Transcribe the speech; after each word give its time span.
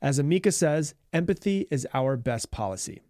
As 0.00 0.18
Amica 0.18 0.52
says, 0.52 0.94
empathy 1.12 1.66
is 1.70 1.86
our 1.92 2.16
best 2.16 2.50
policy. 2.50 3.00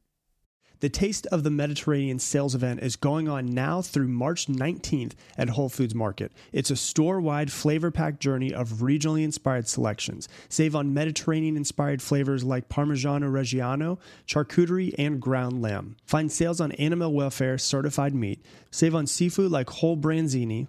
The 0.81 0.89
Taste 0.89 1.27
of 1.33 1.43
the 1.43 1.51
Mediterranean 1.51 2.21
sales 2.21 2.55
event 2.55 2.81
is 2.85 2.95
going 2.95 3.29
on 3.29 3.47
now 3.47 3.83
through 3.83 4.07
March 4.07 4.47
19th 4.47 5.15
at 5.37 5.51
Whole 5.51 5.69
Foods 5.69 5.95
Market. 5.95 6.33
It's 6.53 6.71
a 6.71 6.77
store 6.77 7.21
wide 7.21 7.51
flavor 7.51 7.91
packed 7.91 8.21
journey 8.21 8.55
of 8.55 8.75
regionally 8.75 9.25
inspired 9.25 9.67
selections. 9.67 10.29
Save 10.49 10.77
on 10.77 10.95
Mediterranean 10.95 11.57
inspired 11.57 12.01
flavors 12.01 12.45
like 12.45 12.69
Parmigiano 12.69 13.29
Reggiano, 13.29 13.99
charcuterie, 14.25 14.95
and 14.97 15.21
ground 15.21 15.61
lamb. 15.61 15.97
Find 16.05 16.31
sales 16.31 16.61
on 16.61 16.71
animal 16.73 17.13
welfare 17.13 17.59
certified 17.59 18.15
meat. 18.15 18.41
Save 18.71 18.95
on 18.95 19.09
seafood 19.09 19.51
like 19.51 19.69
whole 19.69 19.97
branzini, 19.97 20.69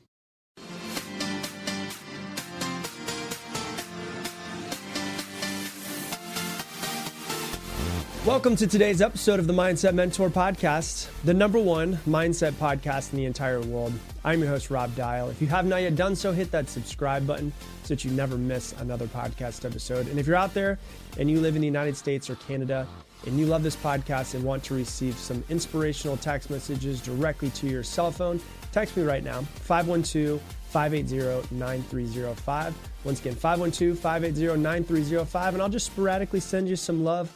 Welcome 8.23 8.55
to 8.57 8.67
today's 8.67 9.01
episode 9.01 9.39
of 9.39 9.47
the 9.47 9.53
Mindset 9.53 9.95
Mentor 9.95 10.29
Podcast, 10.29 11.09
the 11.23 11.33
number 11.33 11.57
one 11.57 11.95
mindset 12.07 12.51
podcast 12.51 13.13
in 13.13 13.17
the 13.17 13.25
entire 13.25 13.59
world. 13.61 13.93
I'm 14.23 14.41
your 14.41 14.49
host, 14.49 14.69
Rob 14.69 14.95
Dial. 14.95 15.31
If 15.31 15.41
you 15.41 15.47
have 15.47 15.65
not 15.65 15.81
yet 15.81 15.95
done 15.95 16.15
so, 16.15 16.31
hit 16.31 16.51
that 16.51 16.69
subscribe 16.69 17.25
button 17.25 17.51
so 17.81 17.95
that 17.95 18.05
you 18.05 18.11
never 18.11 18.37
miss 18.37 18.73
another 18.73 19.07
podcast 19.07 19.65
episode. 19.65 20.07
And 20.07 20.19
if 20.19 20.27
you're 20.27 20.35
out 20.35 20.53
there 20.53 20.77
and 21.17 21.31
you 21.31 21.41
live 21.41 21.55
in 21.55 21.61
the 21.61 21.67
United 21.67 21.97
States 21.97 22.29
or 22.29 22.35
Canada 22.35 22.87
and 23.25 23.39
you 23.39 23.47
love 23.47 23.63
this 23.63 23.75
podcast 23.75 24.35
and 24.35 24.43
want 24.43 24.63
to 24.65 24.75
receive 24.75 25.15
some 25.15 25.43
inspirational 25.49 26.15
text 26.15 26.51
messages 26.51 27.01
directly 27.01 27.49
to 27.49 27.67
your 27.67 27.81
cell 27.81 28.11
phone, 28.11 28.39
text 28.71 28.95
me 28.95 29.01
right 29.01 29.23
now 29.23 29.41
512 29.41 30.39
580 30.69 31.55
9305. 31.55 32.75
Once 33.03 33.19
again, 33.19 33.33
512 33.33 33.97
580 33.97 34.61
9305. 34.61 35.53
And 35.55 35.63
I'll 35.63 35.69
just 35.69 35.87
sporadically 35.87 36.39
send 36.39 36.69
you 36.69 36.75
some 36.75 37.03
love 37.03 37.35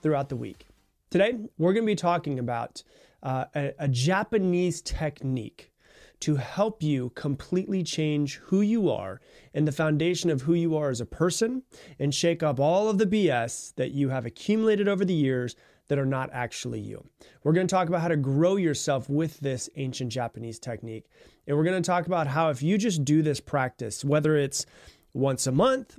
throughout 0.00 0.28
the 0.28 0.36
week. 0.36 0.66
Today, 1.10 1.38
we're 1.56 1.72
going 1.72 1.84
to 1.84 1.90
be 1.90 1.96
talking 1.96 2.38
about 2.38 2.82
uh, 3.22 3.46
a, 3.54 3.72
a 3.78 3.88
Japanese 3.88 4.80
technique 4.82 5.72
to 6.20 6.36
help 6.36 6.82
you 6.82 7.10
completely 7.10 7.82
change 7.82 8.36
who 8.36 8.60
you 8.60 8.90
are 8.90 9.20
and 9.54 9.66
the 9.66 9.72
foundation 9.72 10.30
of 10.30 10.42
who 10.42 10.54
you 10.54 10.76
are 10.76 10.90
as 10.90 11.00
a 11.00 11.06
person 11.06 11.62
and 11.98 12.14
shake 12.14 12.42
up 12.42 12.58
all 12.58 12.88
of 12.88 12.98
the 12.98 13.06
BS 13.06 13.74
that 13.76 13.92
you 13.92 14.08
have 14.08 14.26
accumulated 14.26 14.88
over 14.88 15.04
the 15.04 15.14
years 15.14 15.54
that 15.88 15.98
are 15.98 16.06
not 16.06 16.28
actually 16.32 16.80
you. 16.80 17.04
We're 17.42 17.52
going 17.52 17.66
to 17.66 17.74
talk 17.74 17.88
about 17.88 18.02
how 18.02 18.08
to 18.08 18.16
grow 18.16 18.56
yourself 18.56 19.08
with 19.08 19.40
this 19.40 19.70
ancient 19.76 20.12
Japanese 20.12 20.58
technique. 20.58 21.06
And 21.46 21.56
we're 21.56 21.64
going 21.64 21.82
to 21.82 21.86
talk 21.86 22.06
about 22.06 22.26
how 22.26 22.50
if 22.50 22.62
you 22.62 22.76
just 22.76 23.04
do 23.04 23.22
this 23.22 23.40
practice, 23.40 24.04
whether 24.04 24.36
it's 24.36 24.66
once 25.14 25.46
a 25.46 25.52
month, 25.52 25.98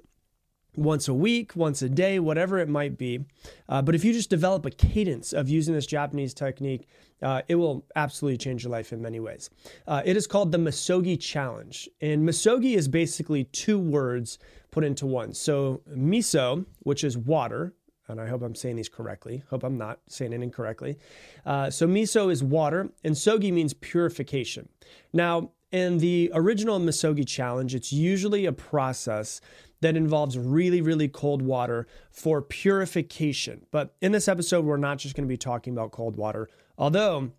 once 0.76 1.08
a 1.08 1.14
week, 1.14 1.56
once 1.56 1.82
a 1.82 1.90
day, 1.90 2.20
whatever 2.20 2.60
it 2.60 2.70
might 2.70 2.98
be. 2.98 3.26
Uh, 3.68 3.82
but 3.82 3.96
if 3.96 4.04
you 4.04 4.14
just 4.14 4.30
develop 4.30 4.66
a 4.66 4.72
cadence 4.72 5.34
of 5.34 5.50
using 5.50 5.74
this 5.74 5.86
Japanese 5.86 6.34
technique, 6.34 6.88
uh, 7.22 7.42
it 7.48 7.56
will 7.56 7.86
absolutely 7.96 8.38
change 8.38 8.64
your 8.64 8.72
life 8.72 8.94
in 8.94 9.02
many 9.02 9.20
ways. 9.20 9.50
Uh, 9.88 10.02
it 10.06 10.16
is 10.16 10.28
called 10.28 10.52
the 10.52 10.58
Misogi 10.58 11.20
Challenge. 11.20 11.90
And 12.02 12.28
Misogi 12.28 12.76
is 12.76 12.88
basically 12.88 13.46
two 13.46 13.80
words 13.80 14.40
put 14.72 14.84
into 14.84 15.06
one. 15.06 15.34
So, 15.34 15.82
miso, 15.90 16.66
which 16.80 17.04
is 17.04 17.18
water, 17.18 17.74
and 18.08 18.20
I 18.20 18.28
hope 18.28 18.42
I'm 18.42 18.56
saying 18.56 18.76
these 18.76 18.90
correctly. 18.90 19.44
Hope 19.50 19.64
I'm 19.64 19.78
not 19.78 20.00
saying 20.08 20.34
it 20.34 20.42
incorrectly. 20.42 20.98
Uh, 21.46 21.70
so, 21.70 21.88
miso 21.88 22.32
is 22.32 22.44
water, 22.44 22.90
and 23.04 23.16
sogi 23.16 23.52
means 23.52 23.74
purification. 23.74 24.70
Now, 25.12 25.52
in 25.72 26.00
the 26.00 26.32
original 26.34 26.80
Misogi 26.80 27.28
challenge, 27.28 27.76
it's 27.76 27.94
usually 27.94 28.46
a 28.46 28.52
process 28.52 29.40
that 29.82 29.96
involves 29.96 30.38
really, 30.38 30.82
really 30.82 31.08
cold 31.08 31.42
water 31.42 31.88
for 32.12 32.42
purification. 32.42 33.66
But 33.72 33.96
in 34.02 34.12
this 34.12 34.28
episode, 34.28 34.66
we're 34.66 34.78
not 34.78 34.98
just 34.98 35.16
going 35.16 35.28
to 35.28 35.32
be 35.32 35.38
talking 35.38 35.74
about 35.74 35.92
cold 35.92 36.16
water, 36.16 36.50
although 36.78 37.32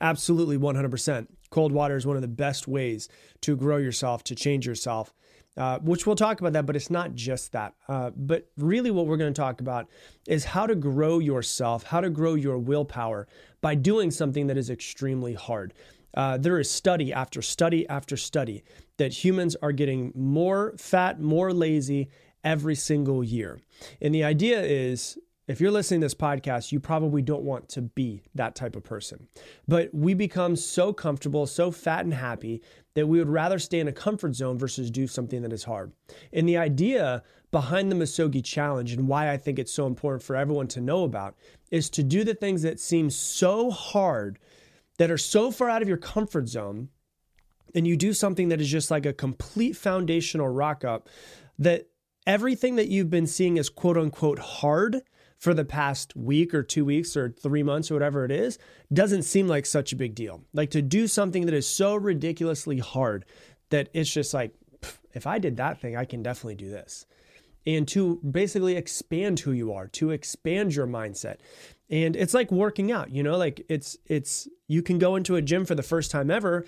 absolutely 0.00 0.58
100%. 0.58 1.26
Cold 1.50 1.72
water 1.72 1.96
is 1.96 2.06
one 2.06 2.16
of 2.16 2.22
the 2.22 2.28
best 2.28 2.66
ways 2.66 3.08
to 3.42 3.56
grow 3.56 3.76
yourself, 3.76 4.24
to 4.24 4.34
change 4.34 4.66
yourself, 4.66 5.12
uh, 5.56 5.78
which 5.80 6.06
we'll 6.06 6.16
talk 6.16 6.40
about 6.40 6.54
that, 6.54 6.64
but 6.64 6.76
it's 6.76 6.90
not 6.90 7.14
just 7.14 7.52
that. 7.52 7.74
Uh, 7.86 8.10
but 8.16 8.48
really, 8.56 8.90
what 8.90 9.06
we're 9.06 9.18
going 9.18 9.32
to 9.32 9.38
talk 9.38 9.60
about 9.60 9.86
is 10.26 10.44
how 10.46 10.66
to 10.66 10.74
grow 10.74 11.18
yourself, 11.18 11.82
how 11.82 12.00
to 12.00 12.08
grow 12.08 12.34
your 12.34 12.56
willpower 12.56 13.28
by 13.60 13.74
doing 13.74 14.10
something 14.10 14.46
that 14.46 14.56
is 14.56 14.70
extremely 14.70 15.34
hard. 15.34 15.74
Uh, 16.14 16.36
there 16.36 16.58
is 16.58 16.70
study 16.70 17.12
after 17.12 17.42
study 17.42 17.88
after 17.88 18.16
study 18.16 18.62
that 18.98 19.12
humans 19.24 19.56
are 19.62 19.72
getting 19.72 20.12
more 20.14 20.74
fat, 20.76 21.20
more 21.20 21.52
lazy 21.52 22.08
every 22.44 22.74
single 22.74 23.22
year. 23.22 23.60
And 24.00 24.14
the 24.14 24.24
idea 24.24 24.60
is 24.62 25.18
if 25.48 25.60
you're 25.60 25.72
listening 25.72 26.00
to 26.00 26.04
this 26.04 26.14
podcast, 26.14 26.70
you 26.70 26.78
probably 26.78 27.20
don't 27.20 27.42
want 27.42 27.68
to 27.70 27.82
be 27.82 28.22
that 28.34 28.54
type 28.54 28.76
of 28.76 28.84
person. 28.84 29.26
But 29.66 29.92
we 29.92 30.14
become 30.14 30.54
so 30.54 30.92
comfortable, 30.92 31.46
so 31.46 31.70
fat 31.70 32.04
and 32.04 32.14
happy 32.14 32.62
that 32.94 33.06
we 33.06 33.18
would 33.18 33.28
rather 33.28 33.58
stay 33.58 33.80
in 33.80 33.88
a 33.88 33.92
comfort 33.92 34.34
zone 34.34 34.56
versus 34.56 34.90
do 34.90 35.06
something 35.06 35.42
that 35.42 35.52
is 35.52 35.64
hard. 35.64 35.92
And 36.32 36.48
the 36.48 36.58
idea 36.58 37.22
behind 37.50 37.90
the 37.90 37.96
Misogi 37.96 38.40
challenge 38.40 38.92
and 38.92 39.08
why 39.08 39.30
I 39.30 39.36
think 39.36 39.58
it's 39.58 39.72
so 39.72 39.86
important 39.86 40.22
for 40.22 40.36
everyone 40.36 40.68
to 40.68 40.80
know 40.80 41.04
about 41.04 41.36
is 41.70 41.90
to 41.90 42.02
do 42.02 42.22
the 42.22 42.34
things 42.34 42.62
that 42.62 42.78
seem 42.78 43.10
so 43.10 43.70
hard, 43.70 44.38
that 44.98 45.10
are 45.10 45.18
so 45.18 45.50
far 45.50 45.68
out 45.68 45.82
of 45.82 45.88
your 45.88 45.96
comfort 45.96 46.48
zone 46.48 46.88
and 47.74 47.86
you 47.86 47.96
do 47.96 48.12
something 48.12 48.48
that 48.48 48.60
is 48.60 48.70
just 48.70 48.90
like 48.90 49.06
a 49.06 49.12
complete 49.12 49.76
foundational 49.76 50.48
rock 50.48 50.84
up 50.84 51.08
that 51.58 51.88
everything 52.26 52.76
that 52.76 52.88
you've 52.88 53.10
been 53.10 53.26
seeing 53.26 53.56
is 53.56 53.68
quote 53.68 53.96
unquote 53.96 54.38
hard 54.38 55.02
for 55.42 55.54
the 55.54 55.64
past 55.64 56.14
week 56.14 56.54
or 56.54 56.62
two 56.62 56.84
weeks 56.84 57.16
or 57.16 57.30
three 57.30 57.64
months 57.64 57.90
or 57.90 57.94
whatever 57.94 58.24
it 58.24 58.30
is 58.30 58.58
doesn't 58.92 59.24
seem 59.24 59.48
like 59.48 59.66
such 59.66 59.92
a 59.92 59.96
big 59.96 60.14
deal. 60.14 60.44
Like 60.52 60.70
to 60.70 60.80
do 60.80 61.08
something 61.08 61.46
that 61.46 61.54
is 61.54 61.66
so 61.66 61.96
ridiculously 61.96 62.78
hard 62.78 63.24
that 63.70 63.88
it's 63.92 64.12
just 64.12 64.32
like, 64.32 64.54
if 65.14 65.26
I 65.26 65.40
did 65.40 65.56
that 65.56 65.80
thing, 65.80 65.96
I 65.96 66.04
can 66.04 66.22
definitely 66.22 66.54
do 66.54 66.70
this. 66.70 67.06
And 67.66 67.88
to 67.88 68.20
basically 68.28 68.76
expand 68.76 69.40
who 69.40 69.50
you 69.50 69.72
are, 69.72 69.88
to 69.88 70.10
expand 70.10 70.76
your 70.76 70.86
mindset. 70.86 71.38
And 71.92 72.16
it's 72.16 72.34
like 72.34 72.50
working 72.50 72.90
out, 72.90 73.10
you 73.10 73.22
know, 73.22 73.36
like 73.36 73.64
it's, 73.68 73.98
it's, 74.06 74.48
you 74.66 74.82
can 74.82 74.98
go 74.98 75.14
into 75.14 75.36
a 75.36 75.42
gym 75.42 75.66
for 75.66 75.74
the 75.74 75.82
first 75.82 76.10
time 76.10 76.30
ever 76.30 76.64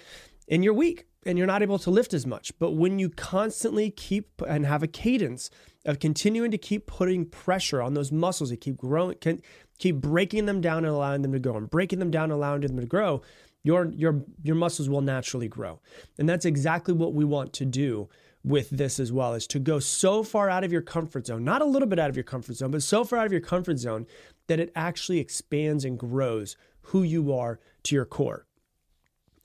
and 0.49 0.63
you're 0.63 0.75
weak 0.75 1.07
and 1.25 1.39
you're 1.39 1.47
not 1.47 1.63
able 1.63 1.79
to 1.79 1.91
lift 1.91 2.13
as 2.13 2.27
much. 2.27 2.53
But 2.59 2.73
when 2.73 2.99
you 2.99 3.09
constantly 3.09 3.91
keep 3.91 4.43
and 4.47 4.67
have 4.67 4.83
a 4.83 4.87
cadence 4.87 5.49
of 5.87 5.99
continuing 5.99 6.51
to 6.51 6.59
keep 6.59 6.87
putting 6.87 7.25
pressure 7.25 7.81
on 7.81 7.95
those 7.95 8.13
muscles, 8.13 8.51
you 8.51 8.59
keep 8.59 8.77
growing, 8.77 9.17
can 9.17 9.41
keep 9.79 9.97
breaking 9.97 10.45
them 10.45 10.61
down 10.61 10.85
and 10.85 10.95
allowing 10.95 11.23
them 11.23 11.33
to 11.33 11.39
grow, 11.39 11.57
and 11.57 11.71
breaking 11.71 12.01
them 12.01 12.11
down, 12.11 12.31
allowing 12.31 12.61
them 12.61 12.79
to 12.79 12.87
grow, 12.87 13.23
your 13.63 13.91
your 13.93 14.23
your 14.43 14.57
muscles 14.57 14.89
will 14.91 15.01
naturally 15.01 15.49
grow. 15.49 15.81
And 16.19 16.29
that's 16.29 16.45
exactly 16.45 16.93
what 16.93 17.15
we 17.15 17.25
want 17.25 17.55
to 17.55 17.65
do 17.65 18.09
with 18.45 18.69
this 18.69 19.01
as 19.01 19.11
well 19.11 19.33
is 19.33 19.47
to 19.47 19.59
go 19.59 19.79
so 19.79 20.23
far 20.23 20.51
out 20.51 20.65
of 20.65 20.71
your 20.71 20.83
comfort 20.83 21.27
zone, 21.27 21.45
not 21.45 21.63
a 21.63 21.65
little 21.65 21.89
bit 21.89 21.99
out 21.99 22.11
of 22.11 22.17
your 22.17 22.25
comfort 22.25 22.57
zone, 22.57 22.71
but 22.71 22.83
so 22.83 23.03
far 23.03 23.19
out 23.19 23.27
of 23.27 23.33
your 23.33 23.41
comfort 23.41 23.79
zone 23.79 24.07
that 24.47 24.61
it 24.61 24.73
actually 24.75 25.19
expands 25.19 25.85
and 25.85 25.99
grows 25.99 26.57
who 26.83 27.03
you 27.03 27.33
are 27.33 27.61
to 27.85 27.95
your 27.95 28.05
core. 28.05 28.47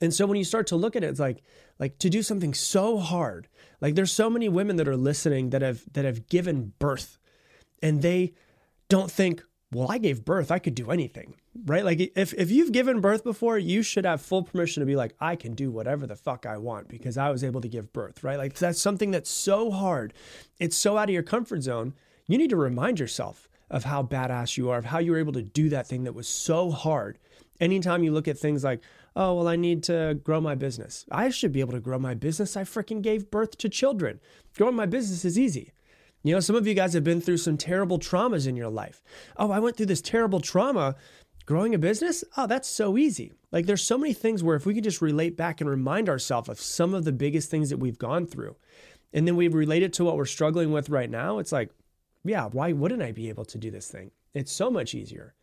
And 0.00 0.14
so 0.14 0.26
when 0.26 0.38
you 0.38 0.44
start 0.44 0.66
to 0.68 0.76
look 0.76 0.96
at 0.96 1.04
it, 1.04 1.08
it's 1.08 1.20
like 1.20 1.42
like 1.78 1.98
to 1.98 2.10
do 2.10 2.22
something 2.22 2.54
so 2.54 2.98
hard. 2.98 3.48
Like 3.80 3.94
there's 3.94 4.12
so 4.12 4.30
many 4.30 4.48
women 4.48 4.76
that 4.76 4.88
are 4.88 4.96
listening 4.96 5.50
that 5.50 5.62
have 5.62 5.84
that 5.92 6.04
have 6.04 6.26
given 6.28 6.72
birth 6.78 7.18
and 7.82 8.02
they 8.02 8.34
don't 8.88 9.10
think, 9.10 9.42
well, 9.72 9.90
I 9.90 9.98
gave 9.98 10.24
birth, 10.24 10.50
I 10.50 10.58
could 10.58 10.74
do 10.74 10.90
anything. 10.90 11.36
Right? 11.66 11.84
Like 11.84 12.12
if 12.16 12.32
if 12.34 12.50
you've 12.50 12.72
given 12.72 13.00
birth 13.00 13.24
before, 13.24 13.58
you 13.58 13.82
should 13.82 14.06
have 14.06 14.22
full 14.22 14.42
permission 14.42 14.80
to 14.80 14.86
be 14.86 14.96
like, 14.96 15.14
I 15.20 15.36
can 15.36 15.54
do 15.54 15.70
whatever 15.70 16.06
the 16.06 16.16
fuck 16.16 16.46
I 16.46 16.56
want 16.56 16.88
because 16.88 17.18
I 17.18 17.30
was 17.30 17.44
able 17.44 17.60
to 17.60 17.68
give 17.68 17.92
birth, 17.92 18.24
right? 18.24 18.38
Like 18.38 18.54
that's 18.54 18.80
something 18.80 19.10
that's 19.10 19.30
so 19.30 19.70
hard. 19.70 20.14
It's 20.58 20.76
so 20.76 20.96
out 20.96 21.08
of 21.08 21.14
your 21.14 21.22
comfort 21.22 21.62
zone 21.62 21.94
you 22.30 22.38
need 22.38 22.50
to 22.50 22.56
remind 22.56 23.00
yourself 23.00 23.48
of 23.70 23.84
how 23.84 24.02
badass 24.02 24.56
you 24.56 24.70
are, 24.70 24.78
of 24.78 24.84
how 24.84 24.98
you 24.98 25.12
were 25.12 25.18
able 25.18 25.32
to 25.32 25.42
do 25.42 25.68
that 25.68 25.86
thing 25.86 26.04
that 26.04 26.14
was 26.14 26.28
so 26.28 26.70
hard. 26.70 27.18
Anytime 27.60 28.02
you 28.02 28.12
look 28.12 28.26
at 28.26 28.38
things 28.38 28.64
like, 28.64 28.80
oh, 29.16 29.34
well, 29.34 29.48
I 29.48 29.56
need 29.56 29.82
to 29.84 30.18
grow 30.24 30.40
my 30.40 30.54
business. 30.54 31.04
I 31.10 31.30
should 31.30 31.52
be 31.52 31.60
able 31.60 31.72
to 31.72 31.80
grow 31.80 31.98
my 31.98 32.14
business. 32.14 32.56
I 32.56 32.62
freaking 32.62 33.02
gave 33.02 33.30
birth 33.30 33.58
to 33.58 33.68
children. 33.68 34.20
Growing 34.56 34.76
my 34.76 34.86
business 34.86 35.24
is 35.24 35.38
easy. 35.38 35.72
You 36.22 36.34
know, 36.34 36.40
some 36.40 36.56
of 36.56 36.66
you 36.66 36.74
guys 36.74 36.92
have 36.94 37.04
been 37.04 37.20
through 37.20 37.38
some 37.38 37.56
terrible 37.56 37.98
traumas 37.98 38.46
in 38.46 38.56
your 38.56 38.68
life. 38.68 39.02
Oh, 39.36 39.50
I 39.50 39.58
went 39.58 39.76
through 39.76 39.86
this 39.86 40.02
terrible 40.02 40.40
trauma. 40.40 40.96
Growing 41.46 41.74
a 41.74 41.78
business? 41.78 42.22
Oh, 42.36 42.46
that's 42.46 42.68
so 42.68 42.96
easy. 42.96 43.32
Like, 43.50 43.66
there's 43.66 43.82
so 43.82 43.98
many 43.98 44.12
things 44.12 44.42
where 44.42 44.56
if 44.56 44.66
we 44.66 44.74
could 44.74 44.84
just 44.84 45.02
relate 45.02 45.36
back 45.36 45.60
and 45.60 45.68
remind 45.68 46.08
ourselves 46.08 46.48
of 46.48 46.60
some 46.60 46.94
of 46.94 47.04
the 47.04 47.12
biggest 47.12 47.50
things 47.50 47.70
that 47.70 47.78
we've 47.78 47.98
gone 47.98 48.26
through, 48.26 48.56
and 49.12 49.26
then 49.26 49.34
we 49.34 49.48
relate 49.48 49.82
it 49.82 49.92
to 49.94 50.04
what 50.04 50.16
we're 50.16 50.26
struggling 50.26 50.70
with 50.70 50.90
right 50.90 51.10
now, 51.10 51.38
it's 51.38 51.52
like, 51.52 51.70
yeah, 52.24 52.46
why 52.46 52.72
wouldn't 52.72 53.02
I 53.02 53.12
be 53.12 53.28
able 53.28 53.44
to 53.46 53.58
do 53.58 53.70
this 53.70 53.88
thing? 53.88 54.10
It's 54.34 54.52
so 54.52 54.70
much 54.70 54.94
easier. 54.94 55.34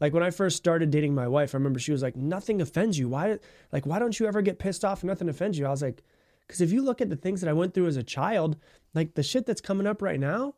Like 0.00 0.12
when 0.12 0.22
I 0.22 0.30
first 0.30 0.56
started 0.56 0.90
dating 0.90 1.14
my 1.14 1.28
wife, 1.28 1.54
I 1.54 1.58
remember 1.58 1.78
she 1.78 1.92
was 1.92 2.02
like, 2.02 2.16
"Nothing 2.16 2.60
offends 2.60 2.98
you. 2.98 3.08
Why 3.08 3.38
like 3.70 3.86
why 3.86 3.98
don't 3.98 4.18
you 4.18 4.26
ever 4.26 4.42
get 4.42 4.58
pissed 4.58 4.84
off? 4.84 5.04
Nothing 5.04 5.28
offends 5.28 5.58
you." 5.58 5.66
I 5.66 5.70
was 5.70 5.82
like, 5.82 6.02
"Cuz 6.48 6.60
if 6.60 6.72
you 6.72 6.82
look 6.82 7.00
at 7.00 7.08
the 7.08 7.16
things 7.16 7.40
that 7.40 7.48
I 7.48 7.52
went 7.52 7.74
through 7.74 7.86
as 7.86 7.96
a 7.96 8.02
child, 8.02 8.56
like 8.94 9.14
the 9.14 9.22
shit 9.22 9.46
that's 9.46 9.60
coming 9.60 9.86
up 9.86 10.02
right 10.02 10.18
now 10.18 10.56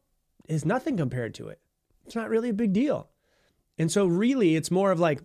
is 0.48 0.64
nothing 0.64 0.96
compared 0.96 1.34
to 1.34 1.48
it. 1.48 1.60
It's 2.06 2.14
not 2.14 2.30
really 2.30 2.50
a 2.50 2.54
big 2.54 2.72
deal." 2.72 3.10
And 3.76 3.90
so 3.90 4.06
really, 4.06 4.56
it's 4.56 4.70
more 4.70 4.92
of 4.92 5.00
like 5.00 5.22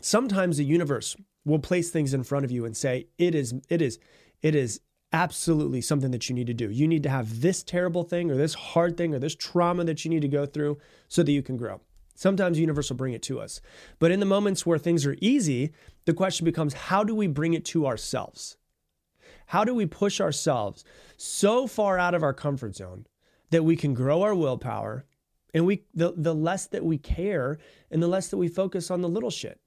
sometimes 0.00 0.58
the 0.58 0.64
universe 0.64 1.16
will 1.44 1.58
place 1.58 1.90
things 1.90 2.14
in 2.14 2.22
front 2.22 2.44
of 2.44 2.50
you 2.50 2.64
and 2.64 2.76
say, 2.76 3.08
"It 3.18 3.34
is 3.34 3.54
it 3.68 3.82
is 3.82 3.98
it 4.42 4.54
is 4.54 4.80
absolutely 5.12 5.80
something 5.80 6.10
that 6.10 6.28
you 6.28 6.34
need 6.34 6.46
to 6.46 6.54
do. 6.54 6.70
You 6.70 6.86
need 6.86 7.02
to 7.02 7.08
have 7.08 7.40
this 7.40 7.62
terrible 7.62 8.04
thing 8.04 8.30
or 8.30 8.36
this 8.36 8.54
hard 8.54 8.96
thing 8.96 9.14
or 9.14 9.18
this 9.18 9.34
trauma 9.34 9.84
that 9.84 10.04
you 10.04 10.10
need 10.10 10.22
to 10.22 10.28
go 10.28 10.46
through 10.46 10.78
so 11.08 11.22
that 11.22 11.32
you 11.32 11.42
can 11.42 11.56
grow. 11.56 11.80
Sometimes 12.14 12.56
the 12.56 12.60
universe 12.60 12.90
will 12.90 12.96
bring 12.96 13.14
it 13.14 13.22
to 13.22 13.40
us. 13.40 13.60
But 13.98 14.10
in 14.10 14.20
the 14.20 14.26
moments 14.26 14.66
where 14.66 14.78
things 14.78 15.06
are 15.06 15.16
easy, 15.20 15.72
the 16.04 16.12
question 16.12 16.44
becomes 16.44 16.74
how 16.74 17.02
do 17.02 17.14
we 17.14 17.26
bring 17.26 17.54
it 17.54 17.64
to 17.66 17.86
ourselves? 17.86 18.56
How 19.46 19.64
do 19.64 19.74
we 19.74 19.86
push 19.86 20.20
ourselves 20.20 20.84
so 21.16 21.66
far 21.66 21.98
out 21.98 22.14
of 22.14 22.22
our 22.22 22.34
comfort 22.34 22.76
zone 22.76 23.06
that 23.50 23.64
we 23.64 23.74
can 23.74 23.94
grow 23.94 24.22
our 24.22 24.34
willpower 24.34 25.06
and 25.52 25.66
we 25.66 25.82
the, 25.94 26.12
the 26.16 26.34
less 26.34 26.66
that 26.66 26.84
we 26.84 26.98
care 26.98 27.58
and 27.90 28.02
the 28.02 28.06
less 28.06 28.28
that 28.28 28.36
we 28.36 28.48
focus 28.48 28.90
on 28.90 29.00
the 29.00 29.08
little 29.08 29.30
shit? 29.30 29.58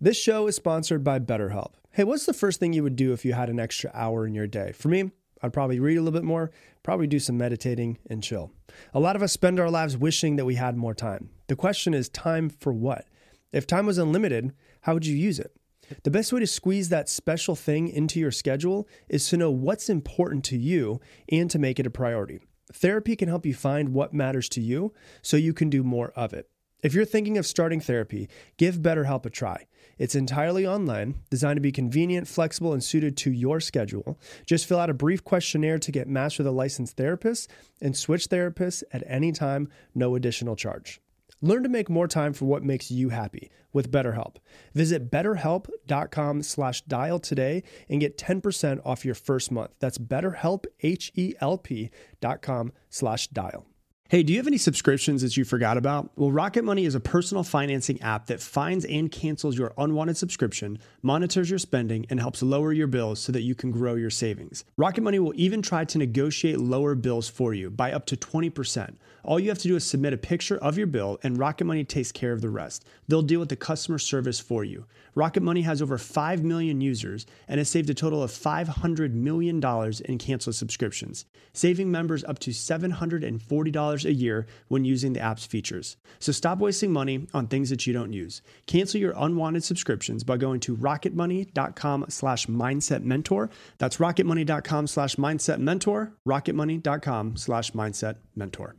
This 0.00 0.16
show 0.16 0.46
is 0.46 0.54
sponsored 0.54 1.02
by 1.02 1.18
BetterHelp. 1.18 1.72
Hey, 1.92 2.04
what's 2.04 2.26
the 2.26 2.32
first 2.32 2.60
thing 2.60 2.72
you 2.72 2.82
would 2.82 2.96
do 2.96 3.12
if 3.12 3.24
you 3.24 3.32
had 3.32 3.48
an 3.48 3.58
extra 3.58 3.90
hour 3.92 4.26
in 4.26 4.34
your 4.34 4.46
day? 4.46 4.72
For 4.72 4.88
me, 4.88 5.10
I'd 5.42 5.52
probably 5.52 5.80
read 5.80 5.96
a 5.96 6.02
little 6.02 6.18
bit 6.18 6.26
more, 6.26 6.50
probably 6.82 7.06
do 7.06 7.18
some 7.18 7.38
meditating 7.38 7.98
and 8.08 8.22
chill. 8.22 8.52
A 8.94 9.00
lot 9.00 9.16
of 9.16 9.22
us 9.22 9.32
spend 9.32 9.58
our 9.58 9.70
lives 9.70 9.96
wishing 9.96 10.36
that 10.36 10.44
we 10.44 10.54
had 10.54 10.76
more 10.76 10.94
time. 10.94 11.30
The 11.48 11.56
question 11.56 11.94
is 11.94 12.08
time 12.08 12.50
for 12.50 12.72
what? 12.72 13.06
If 13.52 13.66
time 13.66 13.86
was 13.86 13.98
unlimited, 13.98 14.52
how 14.82 14.94
would 14.94 15.06
you 15.06 15.16
use 15.16 15.40
it? 15.40 15.56
The 16.04 16.10
best 16.10 16.32
way 16.32 16.40
to 16.40 16.46
squeeze 16.46 16.90
that 16.90 17.08
special 17.08 17.56
thing 17.56 17.88
into 17.88 18.20
your 18.20 18.30
schedule 18.30 18.86
is 19.08 19.28
to 19.30 19.36
know 19.36 19.50
what's 19.50 19.88
important 19.88 20.44
to 20.44 20.58
you 20.58 21.00
and 21.32 21.50
to 21.50 21.58
make 21.58 21.80
it 21.80 21.86
a 21.86 21.90
priority. 21.90 22.40
Therapy 22.72 23.16
can 23.16 23.28
help 23.28 23.46
you 23.46 23.54
find 23.54 23.88
what 23.88 24.12
matters 24.12 24.48
to 24.50 24.60
you 24.60 24.92
so 25.22 25.36
you 25.36 25.54
can 25.54 25.70
do 25.70 25.82
more 25.82 26.12
of 26.14 26.34
it. 26.34 26.50
If 26.80 26.94
you're 26.94 27.04
thinking 27.04 27.38
of 27.38 27.46
starting 27.46 27.80
therapy, 27.80 28.28
give 28.56 28.76
BetterHelp 28.76 29.26
a 29.26 29.30
try. 29.30 29.66
It's 29.98 30.14
entirely 30.14 30.66
online, 30.66 31.16
designed 31.30 31.56
to 31.56 31.60
be 31.60 31.72
convenient, 31.72 32.28
flexible, 32.28 32.72
and 32.72 32.82
suited 32.82 33.16
to 33.18 33.32
your 33.32 33.60
schedule. 33.60 34.18
Just 34.46 34.66
fill 34.66 34.78
out 34.78 34.90
a 34.90 34.94
brief 34.94 35.24
questionnaire 35.24 35.78
to 35.78 35.92
get 35.92 36.08
matched 36.08 36.38
with 36.38 36.46
a 36.46 36.52
licensed 36.52 36.96
therapist 36.96 37.50
and 37.80 37.96
switch 37.96 38.28
therapists 38.28 38.82
at 38.92 39.02
any 39.06 39.32
time, 39.32 39.68
no 39.94 40.14
additional 40.14 40.56
charge. 40.56 41.00
Learn 41.40 41.62
to 41.62 41.68
make 41.68 41.88
more 41.88 42.08
time 42.08 42.32
for 42.32 42.46
what 42.46 42.64
makes 42.64 42.90
you 42.90 43.10
happy 43.10 43.50
with 43.72 43.92
BetterHelp. 43.92 44.36
Visit 44.74 45.10
betterhelp.com 45.10 46.42
slash 46.42 46.82
dial 46.82 47.18
today 47.20 47.62
and 47.88 48.00
get 48.00 48.18
10% 48.18 48.80
off 48.84 49.04
your 49.04 49.14
first 49.14 49.52
month. 49.52 49.70
That's 49.78 49.98
betterhelp, 49.98 50.64
H-E-L-P 50.82 51.90
dot 52.20 52.42
com 52.42 52.72
slash 52.90 53.28
dial. 53.28 53.66
Hey, 54.10 54.22
do 54.22 54.32
you 54.32 54.38
have 54.38 54.46
any 54.46 54.56
subscriptions 54.56 55.20
that 55.20 55.36
you 55.36 55.44
forgot 55.44 55.76
about? 55.76 56.12
Well, 56.16 56.32
Rocket 56.32 56.64
Money 56.64 56.86
is 56.86 56.94
a 56.94 56.98
personal 56.98 57.44
financing 57.44 58.00
app 58.00 58.24
that 58.28 58.40
finds 58.40 58.86
and 58.86 59.12
cancels 59.12 59.58
your 59.58 59.74
unwanted 59.76 60.16
subscription, 60.16 60.78
monitors 61.02 61.50
your 61.50 61.58
spending, 61.58 62.06
and 62.08 62.18
helps 62.18 62.42
lower 62.42 62.72
your 62.72 62.86
bills 62.86 63.20
so 63.20 63.32
that 63.32 63.42
you 63.42 63.54
can 63.54 63.70
grow 63.70 63.96
your 63.96 64.08
savings. 64.08 64.64
Rocket 64.78 65.02
Money 65.02 65.18
will 65.18 65.34
even 65.36 65.60
try 65.60 65.84
to 65.84 65.98
negotiate 65.98 66.58
lower 66.58 66.94
bills 66.94 67.28
for 67.28 67.52
you 67.52 67.68
by 67.68 67.92
up 67.92 68.06
to 68.06 68.16
20%. 68.16 68.94
All 69.24 69.38
you 69.38 69.50
have 69.50 69.58
to 69.58 69.68
do 69.68 69.76
is 69.76 69.84
submit 69.84 70.14
a 70.14 70.16
picture 70.16 70.56
of 70.56 70.78
your 70.78 70.86
bill, 70.86 71.18
and 71.22 71.38
Rocket 71.38 71.66
Money 71.66 71.84
takes 71.84 72.10
care 72.10 72.32
of 72.32 72.40
the 72.40 72.48
rest. 72.48 72.86
They'll 73.08 73.20
deal 73.20 73.40
with 73.40 73.50
the 73.50 73.56
customer 73.56 73.98
service 73.98 74.40
for 74.40 74.64
you. 74.64 74.86
Rocket 75.14 75.42
Money 75.42 75.60
has 75.62 75.82
over 75.82 75.98
5 75.98 76.42
million 76.42 76.80
users 76.80 77.26
and 77.46 77.58
has 77.58 77.68
saved 77.68 77.90
a 77.90 77.94
total 77.94 78.22
of 78.22 78.30
$500 78.30 79.12
million 79.12 79.62
in 80.06 80.18
canceled 80.18 80.54
subscriptions, 80.54 81.26
saving 81.52 81.90
members 81.90 82.24
up 82.24 82.38
to 82.38 82.52
$740 82.52 83.97
a 84.04 84.12
year 84.12 84.46
when 84.68 84.84
using 84.84 85.12
the 85.12 85.20
app's 85.20 85.46
features. 85.46 85.96
So 86.18 86.32
stop 86.32 86.58
wasting 86.58 86.92
money 86.92 87.26
on 87.32 87.46
things 87.46 87.70
that 87.70 87.86
you 87.86 87.92
don't 87.92 88.12
use. 88.12 88.42
Cancel 88.66 89.00
your 89.00 89.14
unwanted 89.16 89.64
subscriptions 89.64 90.24
by 90.24 90.36
going 90.36 90.60
to 90.60 90.76
rocketmoney.com 90.76 92.06
slash 92.08 92.46
mindset 92.46 93.02
mentor. 93.02 93.50
That's 93.78 93.96
rocketmoney.com 93.96 94.86
slash 94.86 95.16
mindset 95.16 95.58
mentor, 95.58 96.12
rocketmoney.com 96.26 97.36
slash 97.36 97.72
mindset 97.72 98.16
mentor. 98.34 98.76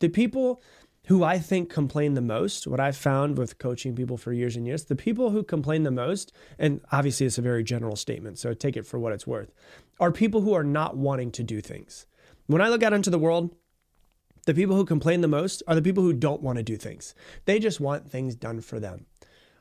The 0.00 0.08
people 0.10 0.60
who 1.06 1.22
I 1.22 1.38
think 1.38 1.70
complain 1.70 2.14
the 2.14 2.22
most, 2.22 2.66
what 2.66 2.80
I've 2.80 2.96
found 2.96 3.36
with 3.36 3.58
coaching 3.58 3.94
people 3.94 4.16
for 4.16 4.32
years 4.32 4.56
and 4.56 4.66
years, 4.66 4.84
the 4.84 4.96
people 4.96 5.30
who 5.30 5.42
complain 5.42 5.82
the 5.82 5.90
most, 5.90 6.32
and 6.58 6.80
obviously 6.92 7.26
it's 7.26 7.38
a 7.38 7.42
very 7.42 7.62
general 7.62 7.96
statement, 7.96 8.38
so 8.38 8.54
take 8.54 8.76
it 8.76 8.86
for 8.86 8.98
what 8.98 9.12
it's 9.12 9.26
worth, 9.26 9.52
are 10.00 10.10
people 10.10 10.40
who 10.40 10.54
are 10.54 10.64
not 10.64 10.96
wanting 10.96 11.30
to 11.32 11.42
do 11.42 11.60
things. 11.60 12.06
When 12.46 12.62
I 12.62 12.68
look 12.68 12.82
out 12.82 12.92
into 12.92 13.10
the 13.10 13.18
world, 13.18 13.54
the 14.46 14.54
people 14.54 14.76
who 14.76 14.84
complain 14.84 15.20
the 15.20 15.28
most 15.28 15.62
are 15.66 15.74
the 15.74 15.82
people 15.82 16.02
who 16.02 16.12
don't 16.12 16.42
want 16.42 16.58
to 16.58 16.62
do 16.62 16.76
things. 16.76 17.14
They 17.44 17.58
just 17.58 17.80
want 17.80 18.10
things 18.10 18.34
done 18.34 18.60
for 18.60 18.78
them. 18.78 19.06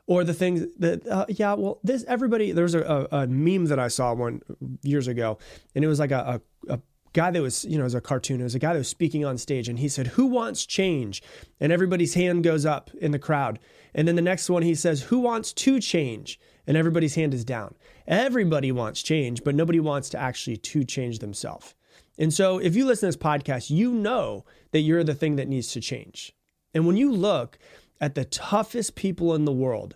Or 0.05 0.25
the 0.25 0.33
things 0.33 0.65
that, 0.79 1.07
uh, 1.07 1.25
yeah, 1.29 1.53
well, 1.53 1.79
this, 1.81 2.03
everybody, 2.09 2.51
there 2.51 2.65
was 2.65 2.75
a, 2.75 2.81
a, 2.81 3.17
a, 3.19 3.27
meme 3.27 3.67
that 3.67 3.79
I 3.79 3.87
saw 3.87 4.13
one 4.13 4.41
years 4.81 5.07
ago, 5.07 5.37
and 5.75 5.85
it 5.85 5.87
was 5.87 5.99
like 5.99 6.11
a, 6.11 6.41
a, 6.67 6.73
a 6.73 6.79
guy 7.13 7.31
that 7.31 7.41
was, 7.41 7.63
you 7.65 7.77
know, 7.77 7.85
as 7.85 7.93
a 7.93 8.01
cartoon, 8.01 8.41
it 8.41 8.43
was 8.43 8.55
a 8.55 8.59
guy 8.59 8.73
that 8.73 8.79
was 8.79 8.87
speaking 8.87 9.23
on 9.23 9.37
stage 9.37 9.69
and 9.69 9.79
he 9.79 9.87
said, 9.87 10.07
Who 10.07 10.25
wants 10.25 10.65
change? 10.65 11.21
And 11.59 11.71
everybody's 11.71 12.15
hand 12.15 12.43
goes 12.43 12.65
up 12.65 12.91
in 12.99 13.11
the 13.11 13.19
crowd. 13.19 13.59
And 13.95 14.07
then 14.07 14.15
the 14.15 14.21
next 14.21 14.49
one, 14.49 14.63
he 14.63 14.75
says, 14.75 15.03
Who 15.03 15.19
wants 15.19 15.53
to 15.53 15.79
change? 15.79 16.39
And 16.65 16.77
everybody's 16.77 17.15
hand 17.15 17.33
is 17.33 17.45
down. 17.45 17.75
Everybody 18.07 18.71
wants 18.71 19.03
change, 19.03 19.43
but 19.43 19.55
nobody 19.55 19.79
wants 19.79 20.09
to 20.09 20.19
actually 20.19 20.57
to 20.57 20.83
change 20.83 21.19
themselves. 21.19 21.75
And 22.17 22.33
so 22.33 22.57
if 22.57 22.75
you 22.75 22.85
listen 22.85 23.11
to 23.11 23.17
this 23.17 23.23
podcast, 23.23 23.69
you 23.69 23.91
know 23.91 24.45
that 24.71 24.79
you're 24.79 25.03
the 25.03 25.15
thing 25.15 25.35
that 25.37 25.47
needs 25.47 25.71
to 25.73 25.81
change. 25.81 26.33
And 26.73 26.87
when 26.87 26.97
you 26.97 27.11
look 27.11 27.59
at 27.99 28.15
the 28.15 28.25
toughest 28.25 28.95
people 28.95 29.35
in 29.35 29.45
the 29.45 29.51
world, 29.51 29.95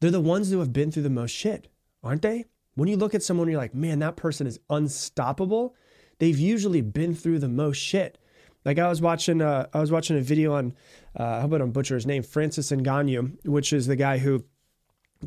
they're 0.00 0.10
the 0.10 0.20
ones 0.20 0.50
who 0.50 0.60
have 0.60 0.72
been 0.72 0.90
through 0.90 1.02
the 1.02 1.10
most 1.10 1.32
shit, 1.32 1.68
aren't 2.02 2.22
they? 2.22 2.46
When 2.74 2.88
you 2.88 2.96
look 2.96 3.14
at 3.14 3.22
someone, 3.22 3.48
you're 3.48 3.58
like, 3.58 3.74
man, 3.74 3.98
that 3.98 4.16
person 4.16 4.46
is 4.46 4.60
unstoppable 4.70 5.74
they've 6.20 6.38
usually 6.38 6.82
been 6.82 7.14
through 7.14 7.40
the 7.40 7.48
most 7.48 7.78
shit. 7.78 8.16
Like 8.64 8.78
I 8.78 8.88
was 8.88 9.00
watching, 9.00 9.42
uh, 9.42 9.66
I 9.72 9.80
was 9.80 9.90
watching 9.90 10.16
a 10.16 10.20
video 10.20 10.52
on, 10.54 10.74
uh, 11.16 11.40
hope 11.40 11.54
I 11.54 11.58
don't 11.58 11.72
butcher 11.72 11.96
his 11.96 12.06
name, 12.06 12.22
Francis 12.22 12.70
Ngannou, 12.70 13.44
which 13.44 13.72
is 13.72 13.86
the 13.86 13.96
guy 13.96 14.18
who 14.18 14.44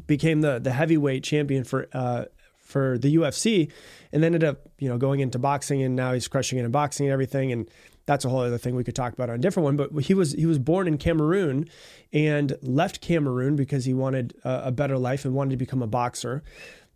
became 0.07 0.41
the 0.41 0.59
the 0.59 0.71
heavyweight 0.71 1.23
champion 1.23 1.63
for 1.63 1.87
uh, 1.93 2.25
for 2.57 2.97
the 2.97 3.15
UFC, 3.15 3.71
and 4.11 4.23
ended 4.23 4.43
up 4.43 4.69
you 4.79 4.87
know 4.87 4.97
going 4.97 5.19
into 5.19 5.39
boxing, 5.39 5.81
and 5.81 5.95
now 5.95 6.13
he's 6.13 6.27
crushing 6.27 6.59
it 6.59 6.65
in 6.65 6.71
boxing 6.71 7.07
and 7.07 7.13
everything, 7.13 7.51
and 7.51 7.69
that's 8.05 8.23
a 8.23 8.29
whole 8.29 8.41
other 8.41 8.57
thing 8.57 8.75
we 8.75 8.83
could 8.83 8.95
talk 8.95 9.13
about 9.13 9.29
on 9.29 9.35
a 9.35 9.39
different 9.39 9.65
one. 9.65 9.77
But 9.77 9.91
he 10.03 10.13
was 10.13 10.33
he 10.33 10.45
was 10.45 10.59
born 10.59 10.87
in 10.87 10.99
Cameroon 10.99 11.67
and 12.11 12.55
left 12.61 13.01
Cameroon 13.01 13.55
because 13.55 13.85
he 13.85 13.95
wanted 13.95 14.35
a, 14.43 14.67
a 14.67 14.71
better 14.71 14.97
life 14.97 15.25
and 15.25 15.33
wanted 15.33 15.51
to 15.51 15.57
become 15.57 15.81
a 15.81 15.87
boxer, 15.87 16.43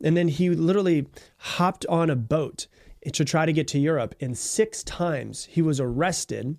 and 0.03 0.15
then 0.15 0.27
he 0.27 0.51
literally 0.51 1.07
hopped 1.37 1.85
on 1.87 2.11
a 2.11 2.15
boat 2.15 2.67
to 3.13 3.25
try 3.25 3.45
to 3.45 3.53
get 3.53 3.67
to 3.69 3.79
Europe. 3.79 4.15
And 4.19 4.37
six 4.37 4.83
times 4.83 5.45
he 5.45 5.61
was 5.61 5.79
arrested 5.79 6.57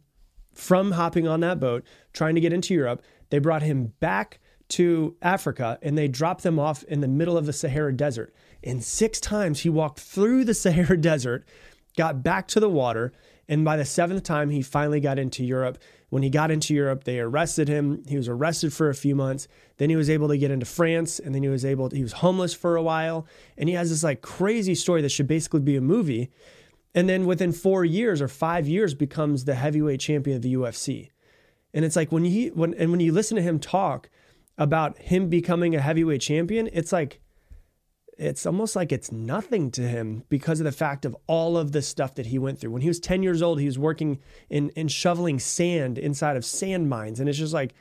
from 0.54 0.92
hopping 0.92 1.28
on 1.28 1.40
that 1.40 1.60
boat, 1.60 1.84
trying 2.12 2.34
to 2.34 2.40
get 2.40 2.52
into 2.52 2.74
Europe. 2.74 3.02
They 3.30 3.38
brought 3.38 3.62
him 3.62 3.92
back 4.00 4.40
to 4.70 5.16
Africa 5.22 5.78
and 5.82 5.96
they 5.96 6.08
dropped 6.08 6.42
them 6.42 6.58
off 6.58 6.82
in 6.84 7.00
the 7.00 7.08
middle 7.08 7.38
of 7.38 7.46
the 7.46 7.52
Sahara 7.52 7.92
Desert. 7.96 8.34
And 8.62 8.82
six 8.82 9.20
times 9.20 9.60
he 9.60 9.68
walked 9.68 10.00
through 10.00 10.44
the 10.44 10.54
Sahara 10.54 10.96
Desert, 10.96 11.46
got 11.96 12.22
back 12.22 12.48
to 12.48 12.60
the 12.60 12.68
water, 12.68 13.12
and 13.48 13.64
by 13.64 13.76
the 13.76 13.84
seventh 13.84 14.24
time 14.24 14.50
he 14.50 14.62
finally 14.62 15.00
got 15.00 15.18
into 15.18 15.44
Europe, 15.44 15.78
When 16.10 16.22
he 16.22 16.30
got 16.30 16.50
into 16.50 16.74
Europe, 16.74 17.04
they 17.04 17.20
arrested 17.20 17.68
him. 17.68 18.02
He 18.08 18.16
was 18.16 18.28
arrested 18.28 18.72
for 18.72 18.88
a 18.88 18.94
few 18.94 19.14
months. 19.14 19.46
Then 19.76 19.90
he 19.90 19.96
was 19.96 20.08
able 20.08 20.28
to 20.28 20.38
get 20.38 20.50
into 20.50 20.64
France, 20.64 21.18
and 21.18 21.34
then 21.34 21.42
he 21.42 21.48
was 21.48 21.64
able 21.64 21.90
to, 21.90 21.96
he 21.96 22.02
was 22.02 22.14
homeless 22.14 22.54
for 22.54 22.76
a 22.76 22.82
while. 22.82 23.26
And 23.58 23.68
he 23.68 23.74
has 23.74 23.90
this 23.90 24.02
like 24.02 24.22
crazy 24.22 24.74
story 24.74 25.02
that 25.02 25.10
should 25.10 25.26
basically 25.26 25.60
be 25.60 25.76
a 25.76 25.82
movie. 25.82 26.30
And 26.94 27.08
then 27.08 27.26
within 27.26 27.52
four 27.52 27.84
years 27.84 28.22
or 28.22 28.28
five 28.28 28.66
years 28.66 28.94
becomes 28.94 29.44
the 29.44 29.54
heavyweight 29.54 30.00
champion 30.00 30.36
of 30.36 30.42
the 30.42 30.54
UFC. 30.54 31.10
And 31.74 31.84
it's 31.84 31.96
like 31.96 32.10
when 32.10 32.24
he 32.24 32.48
when 32.48 32.72
and 32.74 32.90
when 32.90 33.00
you 33.00 33.12
listen 33.12 33.36
to 33.36 33.42
him 33.42 33.58
talk 33.58 34.08
about 34.56 34.98
him 34.98 35.28
becoming 35.28 35.76
a 35.76 35.80
heavyweight 35.80 36.22
champion, 36.22 36.68
it's 36.72 36.92
like 36.92 37.20
it's 38.18 38.46
almost 38.46 38.74
like 38.74 38.90
it's 38.90 39.12
nothing 39.12 39.70
to 39.70 39.82
him 39.82 40.24
because 40.28 40.58
of 40.58 40.64
the 40.64 40.72
fact 40.72 41.04
of 41.04 41.16
all 41.28 41.56
of 41.56 41.70
the 41.70 41.82
stuff 41.82 42.16
that 42.16 42.26
he 42.26 42.38
went 42.38 42.58
through. 42.58 42.72
When 42.72 42.82
he 42.82 42.88
was 42.88 42.98
10 42.98 43.22
years 43.22 43.42
old, 43.42 43.60
he 43.60 43.66
was 43.66 43.78
working 43.78 44.18
in, 44.50 44.70
in 44.70 44.88
shoveling 44.88 45.38
sand 45.38 45.98
inside 45.98 46.36
of 46.36 46.44
sand 46.44 46.88
mines. 46.88 47.20
And 47.20 47.28
it's 47.28 47.38
just 47.38 47.54
like 47.54 47.74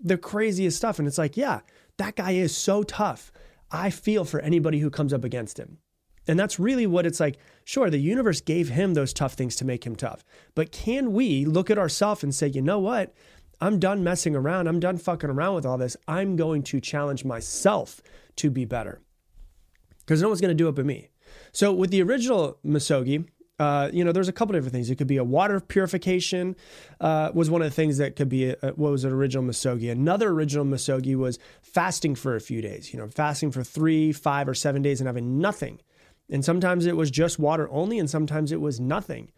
the 0.00 0.18
craziest 0.18 0.76
stuff. 0.76 0.98
And 0.98 1.06
it's 1.06 1.18
like, 1.18 1.36
yeah, 1.36 1.60
that 1.98 2.16
guy 2.16 2.32
is 2.32 2.56
so 2.56 2.82
tough. 2.82 3.30
I 3.70 3.90
feel 3.90 4.24
for 4.24 4.40
anybody 4.40 4.80
who 4.80 4.90
comes 4.90 5.12
up 5.12 5.22
against 5.22 5.58
him. 5.58 5.78
And 6.26 6.38
that's 6.40 6.58
really 6.58 6.86
what 6.86 7.06
it's 7.06 7.20
like. 7.20 7.38
Sure, 7.64 7.88
the 7.88 7.98
universe 7.98 8.40
gave 8.40 8.70
him 8.70 8.94
those 8.94 9.12
tough 9.12 9.34
things 9.34 9.54
to 9.56 9.64
make 9.64 9.86
him 9.86 9.94
tough. 9.94 10.24
But 10.54 10.72
can 10.72 11.12
we 11.12 11.44
look 11.44 11.70
at 11.70 11.78
ourselves 11.78 12.24
and 12.24 12.34
say, 12.34 12.48
you 12.48 12.62
know 12.62 12.80
what? 12.80 13.14
I'm 13.60 13.78
done 13.78 14.02
messing 14.02 14.34
around. 14.34 14.66
I'm 14.66 14.80
done 14.80 14.98
fucking 14.98 15.30
around 15.30 15.54
with 15.54 15.66
all 15.66 15.78
this. 15.78 15.96
I'm 16.08 16.34
going 16.34 16.64
to 16.64 16.80
challenge 16.80 17.24
myself 17.24 18.02
to 18.36 18.50
be 18.50 18.64
better 18.64 19.00
because 20.04 20.22
no 20.22 20.28
one's 20.28 20.40
going 20.40 20.50
to 20.50 20.54
do 20.54 20.68
it 20.68 20.72
but 20.72 20.86
me. 20.86 21.08
So 21.52 21.72
with 21.72 21.90
the 21.90 22.02
original 22.02 22.58
Misogi, 22.64 23.24
uh, 23.58 23.88
you 23.92 24.04
know, 24.04 24.10
there's 24.10 24.28
a 24.28 24.32
couple 24.32 24.52
different 24.52 24.72
things. 24.72 24.90
It 24.90 24.96
could 24.96 25.06
be 25.06 25.16
a 25.16 25.24
water 25.24 25.60
purification, 25.60 26.56
uh, 27.00 27.30
was 27.32 27.50
one 27.50 27.62
of 27.62 27.68
the 27.68 27.74
things 27.74 27.98
that 27.98 28.16
could 28.16 28.28
be 28.28 28.50
a, 28.50 28.56
what 28.74 28.90
was 28.90 29.04
an 29.04 29.12
original 29.12 29.44
Misogi. 29.44 29.90
Another 29.90 30.30
original 30.30 30.64
Misogi 30.64 31.14
was 31.14 31.38
fasting 31.62 32.14
for 32.16 32.34
a 32.34 32.40
few 32.40 32.60
days, 32.60 32.92
you 32.92 32.98
know, 32.98 33.08
fasting 33.08 33.52
for 33.52 33.62
three, 33.62 34.12
five, 34.12 34.48
or 34.48 34.54
seven 34.54 34.82
days 34.82 35.00
and 35.00 35.06
having 35.06 35.38
nothing. 35.38 35.80
And 36.30 36.44
sometimes 36.44 36.86
it 36.86 36.96
was 36.96 37.10
just 37.10 37.38
water 37.38 37.68
only, 37.70 37.98
and 37.98 38.10
sometimes 38.10 38.50
it 38.50 38.60
was 38.60 38.80
nothing. 38.80 39.30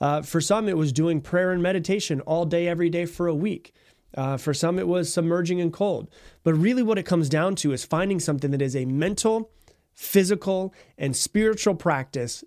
Uh, 0.00 0.22
for 0.22 0.40
some, 0.40 0.68
it 0.68 0.76
was 0.76 0.92
doing 0.92 1.20
prayer 1.20 1.52
and 1.52 1.62
meditation 1.62 2.20
all 2.22 2.44
day, 2.44 2.66
every 2.66 2.90
day 2.90 3.06
for 3.06 3.28
a 3.28 3.34
week. 3.34 3.74
Uh, 4.16 4.36
for 4.36 4.52
some, 4.52 4.78
it 4.78 4.88
was 4.88 5.12
submerging 5.12 5.58
in 5.58 5.70
cold. 5.70 6.10
But 6.42 6.54
really, 6.54 6.82
what 6.82 6.98
it 6.98 7.04
comes 7.04 7.28
down 7.28 7.54
to 7.56 7.72
is 7.72 7.84
finding 7.84 8.18
something 8.18 8.50
that 8.50 8.60
is 8.60 8.74
a 8.74 8.84
mental, 8.86 9.50
physical, 9.94 10.74
and 10.98 11.16
spiritual 11.16 11.74
practice, 11.74 12.44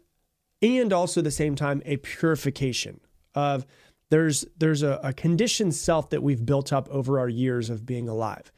and 0.61 0.91
also 0.91 1.21
at 1.21 1.23
the 1.23 1.31
same 1.31 1.55
time 1.55 1.81
a 1.85 1.97
purification 1.97 2.99
of 3.33 3.65
there's 4.09 4.45
there's 4.57 4.83
a, 4.83 4.99
a 5.03 5.13
conditioned 5.13 5.75
self 5.75 6.09
that 6.09 6.23
we've 6.23 6.45
built 6.45 6.71
up 6.71 6.87
over 6.89 7.19
our 7.19 7.29
years 7.29 7.69
of 7.69 7.85
being 7.85 8.07
alive. 8.07 8.51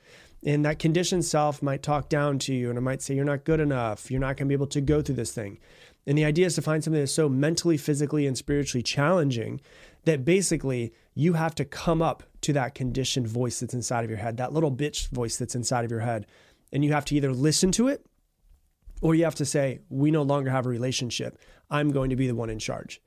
And 0.46 0.66
that 0.66 0.80
conditioned 0.80 1.26
self 1.26 1.64
might 1.64 1.82
talk 1.82 2.10
down 2.10 2.40
to 2.40 2.54
you 2.54 2.70
and 2.70 2.78
it 2.78 2.82
might 2.82 3.02
say, 3.02 3.16
You're 3.16 3.26
not 3.26 3.44
good 3.44 3.60
enough. 3.60 4.12
You're 4.12 4.20
not 4.20 4.38
going 4.38 4.48
to 4.48 4.50
be 4.50 4.54
able 4.54 4.68
to 4.68 4.82
go 4.82 5.02
through 5.02 5.16
this 5.16 5.32
thing. 5.32 5.60
And 6.06 6.18
the 6.18 6.26
idea 6.26 6.46
is 6.46 6.56
to 6.56 6.62
find 6.62 6.84
something 6.84 7.02
that's 7.02 7.12
so 7.12 7.28
mentally, 7.28 7.76
physically, 7.76 8.26
and 8.28 8.38
spiritually 8.38 8.82
challenging 8.82 9.60
that 10.06 10.24
basically 10.24 10.94
you 11.14 11.34
have 11.34 11.54
to 11.56 11.66
come 11.66 12.02
up 12.02 12.24
to 12.42 12.54
that 12.54 12.76
conditioned 12.76 13.28
voice 13.28 13.60
that's 13.60 13.74
inside 13.74 14.06
of 14.06 14.10
your 14.10 14.20
head, 14.20 14.38
that 14.38 14.54
little 14.54 14.72
bitch 14.72 15.10
voice 15.10 15.36
that's 15.36 15.56
inside 15.56 15.84
of 15.84 15.92
your 15.92 16.00
head. 16.00 16.26
And 16.72 16.86
you 16.86 16.94
have 16.94 17.04
to 17.06 17.16
either 17.16 17.34
listen 17.34 17.72
to 17.74 17.90
it 17.90 18.06
or 19.02 19.16
you 19.16 19.24
have 19.24 19.36
to 19.36 19.46
say, 19.46 19.80
we 19.90 20.12
no 20.12 20.24
longer 20.24 20.50
have 20.50 20.66
a 20.66 20.70
relationship. 20.70 21.40
I'm 21.70 21.92
going 21.92 22.10
to 22.10 22.16
be 22.16 22.28
the 22.28 22.36
one 22.36 22.50
in 22.50 22.60
charge. 22.60 23.02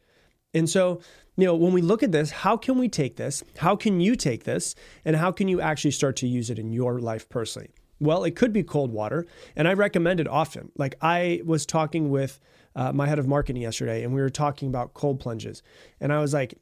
And 0.53 0.69
so, 0.69 1.01
you 1.37 1.47
know, 1.47 1.55
when 1.55 1.73
we 1.73 1.81
look 1.81 2.03
at 2.03 2.13
this, 2.13 2.31
how 2.31 2.57
can 2.57 2.79
we 2.79 2.89
take 2.89 3.17
this? 3.17 3.43
How 3.59 3.77
can 3.77 4.01
you 4.01 4.17
take 4.17 4.45
this? 4.45 4.75
And 5.05 5.17
how 5.17 5.33
can 5.33 5.49
you 5.49 5.61
actually 5.61 5.93
start 5.93 6.17
to 6.17 6.27
use 6.27 6.51
it 6.51 6.59
in 6.59 6.73
your 6.73 6.99
life 6.99 7.29
personally? 7.29 7.71
Well, 8.01 8.25
it 8.25 8.35
could 8.35 8.53
be 8.53 8.63
cold 8.63 8.93
water, 8.93 9.27
and 9.55 9.69
I 9.69 9.75
recommend 9.75 10.21
it 10.21 10.29
often. 10.29 10.73
Like 10.77 10.95
I 11.03 11.43
was 11.45 11.67
talking 11.67 12.11
with 12.11 12.41
uh, 12.75 12.93
my 12.93 13.07
head 13.07 13.19
of 13.19 13.29
marketing 13.29 13.63
yesterday, 13.63 14.03
and 14.03 14.15
we 14.15 14.23
were 14.23 14.31
talking 14.31 14.69
about 14.69 14.95
cold 14.95 15.21
plunges. 15.21 15.63
And 16.01 16.13
I 16.13 16.21
was 16.21 16.33
like, 16.33 16.55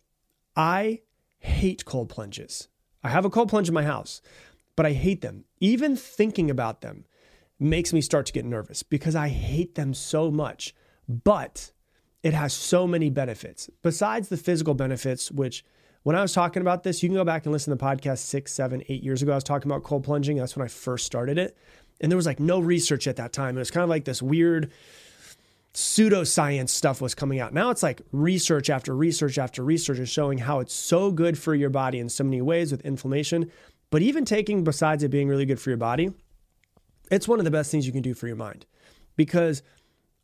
I 0.57 1.01
hate 1.39 1.85
cold 1.85 2.09
plunges. 2.09 2.69
I 3.05 3.11
have 3.11 3.25
a 3.25 3.31
cold 3.31 3.49
plunge 3.49 3.69
in 3.69 3.75
my 3.75 3.85
house, 3.85 4.21
but 4.75 4.85
I 4.85 4.93
hate 4.93 5.21
them. 5.21 5.45
Even 5.61 5.97
thinking 5.97 6.51
about 6.51 6.81
them 6.81 7.05
makes 7.61 7.93
me 7.93 8.01
start 8.01 8.27
to 8.27 8.33
get 8.33 8.45
nervous 8.45 8.83
because 8.83 9.17
I 9.17 9.29
hate 9.29 9.75
them 9.75 9.95
so 9.95 10.31
much. 10.31 10.75
But 11.09 11.73
it 12.23 12.35
has 12.35 12.53
so 12.53 12.87
many 12.87 13.11
benefits 13.11 13.71
besides 13.83 14.29
the 14.29 14.37
physical 14.37 14.75
benefits, 14.75 15.31
which 15.31 15.65
when 16.03 16.17
I 16.17 16.23
was 16.23 16.33
talking 16.33 16.61
about 16.61 16.85
this, 16.85 17.03
you 17.03 17.09
can 17.09 17.17
go 17.17 17.25
back 17.25 17.45
and 17.45 17.53
listen 17.53 17.71
to 17.71 17.77
the 17.77 17.85
podcast 17.85 18.19
six, 18.19 18.53
seven, 18.53 18.83
eight 18.89 19.03
years 19.03 19.23
ago. 19.23 19.33
I 19.33 19.37
was 19.37 19.45
talking 19.45 19.71
about 19.71 19.83
cold 19.83 20.05
plunging. 20.05 20.37
That's 20.37 20.57
when 20.57 20.65
I 20.65 20.69
first 20.69 21.07
started 21.07 21.39
it. 21.39 21.57
And 22.01 22.11
there 22.11 22.17
was 22.17 22.27
like 22.27 22.41
no 22.41 22.61
research 22.61 23.07
at 23.07 23.17
that 23.17 23.33
time. 23.33 23.57
It 23.57 23.61
was 23.61 23.71
kind 23.71 23.83
of 23.83 23.91
like 23.91 24.05
this 24.05 24.23
weird 24.23 24.71
pseudoscience 25.75 26.71
stuff 26.71 27.01
was 27.01 27.15
coming 27.15 27.41
out. 27.41 27.53
Now 27.53 27.71
it's 27.71 27.83
like 27.83 28.03
research 28.13 28.71
after 28.71 28.95
research 28.95 29.39
after 29.39 29.65
research 29.65 29.99
is 29.99 30.09
showing 30.09 30.39
how 30.39 30.61
it's 30.61 30.73
so 30.73 31.11
good 31.11 31.39
for 31.39 31.55
your 31.55 31.71
body 31.71 31.99
in 31.99 32.09
so 32.09 32.25
many 32.25 32.41
ways 32.41 32.73
with 32.73 32.85
inflammation. 32.85 33.51
But 33.91 34.03
even 34.03 34.25
taking, 34.25 34.65
besides 34.65 35.03
it 35.03 35.11
being 35.11 35.29
really 35.29 35.47
good 35.47 35.61
for 35.61 35.71
your 35.71 35.77
body, 35.77 36.13
it's 37.11 37.29
one 37.29 37.39
of 37.39 37.45
the 37.45 37.51
best 37.51 37.71
things 37.71 37.87
you 37.87 37.93
can 37.93 38.03
do 38.03 38.15
for 38.15 38.27
your 38.27 38.37
mind 38.37 38.67
because 39.17 39.63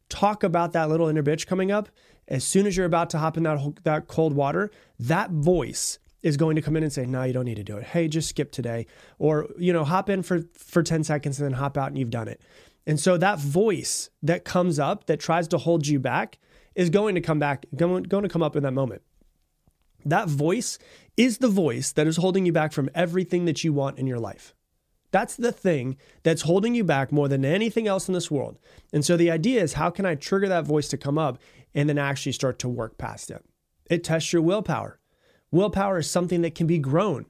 talk 0.09 0.43
about 0.43 0.73
that 0.73 0.89
little 0.89 1.09
inner 1.09 1.23
bitch 1.23 1.47
coming 1.47 1.71
up. 1.71 1.89
As 2.29 2.45
soon 2.45 2.67
as 2.67 2.77
you're 2.77 2.87
about 2.87 3.11
to 3.11 3.19
hop 3.19 3.37
in 3.37 3.43
that, 3.43 3.85
that 3.85 4.09
cold 4.09 4.35
water, 4.35 4.71
that 4.99 5.31
voice 5.31 5.99
is 6.23 6.39
going 6.39 6.57
to 6.57 6.63
come 6.63 6.75
in 6.75 6.83
and 6.83 6.93
say, 6.93 7.05
no, 7.05 7.23
you 7.23 7.35
don't 7.35 7.45
need 7.45 7.57
to 7.57 7.63
do 7.63 7.77
it. 7.77 7.85
Hey, 7.85 8.09
just 8.09 8.31
skip 8.31 8.51
today. 8.51 8.87
Or, 9.19 9.47
you 9.59 9.73
know, 9.75 9.85
hop 9.85 10.09
in 10.09 10.23
for, 10.23 10.43
for 10.55 10.83
10 10.83 11.05
seconds 11.05 11.39
and 11.39 11.45
then 11.47 11.59
hop 11.59 11.77
out 11.77 11.89
and 11.89 11.99
you've 11.99 12.11
done 12.11 12.29
it. 12.29 12.41
And 12.87 12.99
so 12.99 13.19
that 13.19 13.39
voice 13.39 14.09
that 14.23 14.45
comes 14.45 14.79
up 14.79 15.07
that 15.07 15.21
tries 15.21 15.49
to 15.49 15.59
hold 15.59 15.87
you 15.87 16.01
back 16.01 16.39
is 16.75 16.89
going 16.89 17.15
to 17.15 17.21
come 17.21 17.39
back, 17.39 17.67
going, 17.77 18.05
going 18.05 18.23
to 18.23 18.29
come 18.29 18.43
up 18.43 18.57
in 18.57 18.63
that 18.63 18.73
moment. 18.73 19.03
That 20.07 20.29
voice 20.29 20.79
is 21.17 21.39
the 21.39 21.49
voice 21.49 21.93
that 21.93 22.07
is 22.07 22.17
holding 22.17 22.47
you 22.47 22.53
back 22.53 22.73
from 22.73 22.91
everything 22.95 23.45
that 23.45 23.63
you 23.63 23.73
want 23.73 23.99
in 23.99 24.07
your 24.07 24.19
life. 24.19 24.55
That's 25.15 25.37
the 25.37 25.53
thing 25.53 25.97
that's 26.25 26.43
holding 26.43 26.75
you 26.75 26.83
back 26.83 27.13
more 27.13 27.29
than 27.29 27.45
anything 27.45 27.87
else 27.87 28.09
in 28.09 28.15
this 28.15 28.33
world. 28.33 28.59
And 28.93 29.05
so 29.05 29.17
the 29.17 29.31
idea 29.31 29.63
is 29.63 29.75
how 29.75 29.89
can 29.89 30.05
I 30.05 30.17
trigger 30.17 30.49
that 30.49 30.65
voice 30.65 30.89
to 30.89 30.97
come 30.97 31.19
up 31.19 31.39
and 31.73 31.89
then 31.89 31.99
actually 31.99 32.33
start 32.33 32.59
to 32.59 32.69
work 32.69 32.99
past 32.99 33.31
it? 33.31 33.45
It 33.89 34.03
tests 34.03 34.33
your 34.33 34.43
willpower. 34.43 34.99
Willpower 35.53 35.99
is 35.99 36.11
something 36.11 36.43
that 36.43 36.57
can 36.57 36.67
be 36.67 36.79
grown. 36.79 37.27